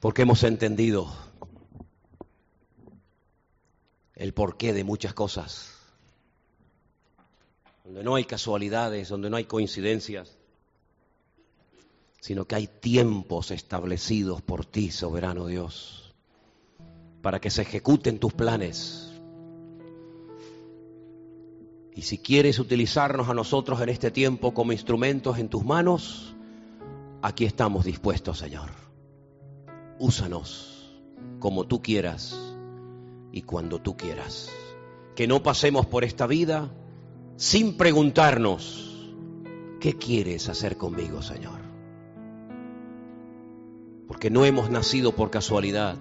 [0.00, 1.14] Porque hemos entendido
[4.16, 5.78] el porqué de muchas cosas.
[7.84, 10.36] Donde no hay casualidades, donde no hay coincidencias,
[12.20, 16.12] sino que hay tiempos establecidos por ti, soberano Dios,
[17.22, 19.08] para que se ejecuten tus planes.
[21.98, 26.32] Y si quieres utilizarnos a nosotros en este tiempo como instrumentos en tus manos,
[27.22, 28.70] aquí estamos dispuestos, Señor.
[29.98, 30.96] Úsanos
[31.40, 32.38] como tú quieras
[33.32, 34.48] y cuando tú quieras.
[35.16, 36.70] Que no pasemos por esta vida
[37.34, 39.10] sin preguntarnos,
[39.80, 41.62] ¿qué quieres hacer conmigo, Señor?
[44.06, 45.96] Porque no hemos nacido por casualidad,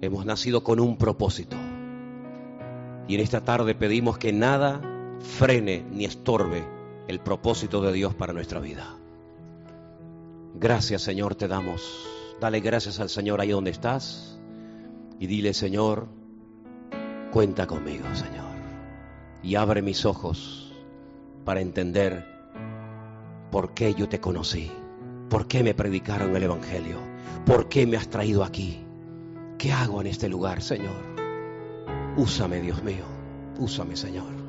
[0.00, 1.56] hemos nacido con un propósito.
[3.08, 4.80] Y en esta tarde pedimos que nada
[5.20, 6.64] frene ni estorbe
[7.08, 8.96] el propósito de Dios para nuestra vida.
[10.54, 12.06] Gracias Señor te damos.
[12.40, 14.38] Dale gracias al Señor ahí donde estás
[15.18, 16.08] y dile Señor,
[17.32, 18.52] cuenta conmigo Señor.
[19.42, 20.72] Y abre mis ojos
[21.44, 22.24] para entender
[23.50, 24.70] por qué yo te conocí,
[25.28, 26.98] por qué me predicaron el Evangelio,
[27.44, 28.84] por qué me has traído aquí.
[29.58, 31.21] ¿Qué hago en este lugar, Señor?
[32.16, 33.04] Úsame, Dios mío,
[33.58, 34.41] úsame, Señor.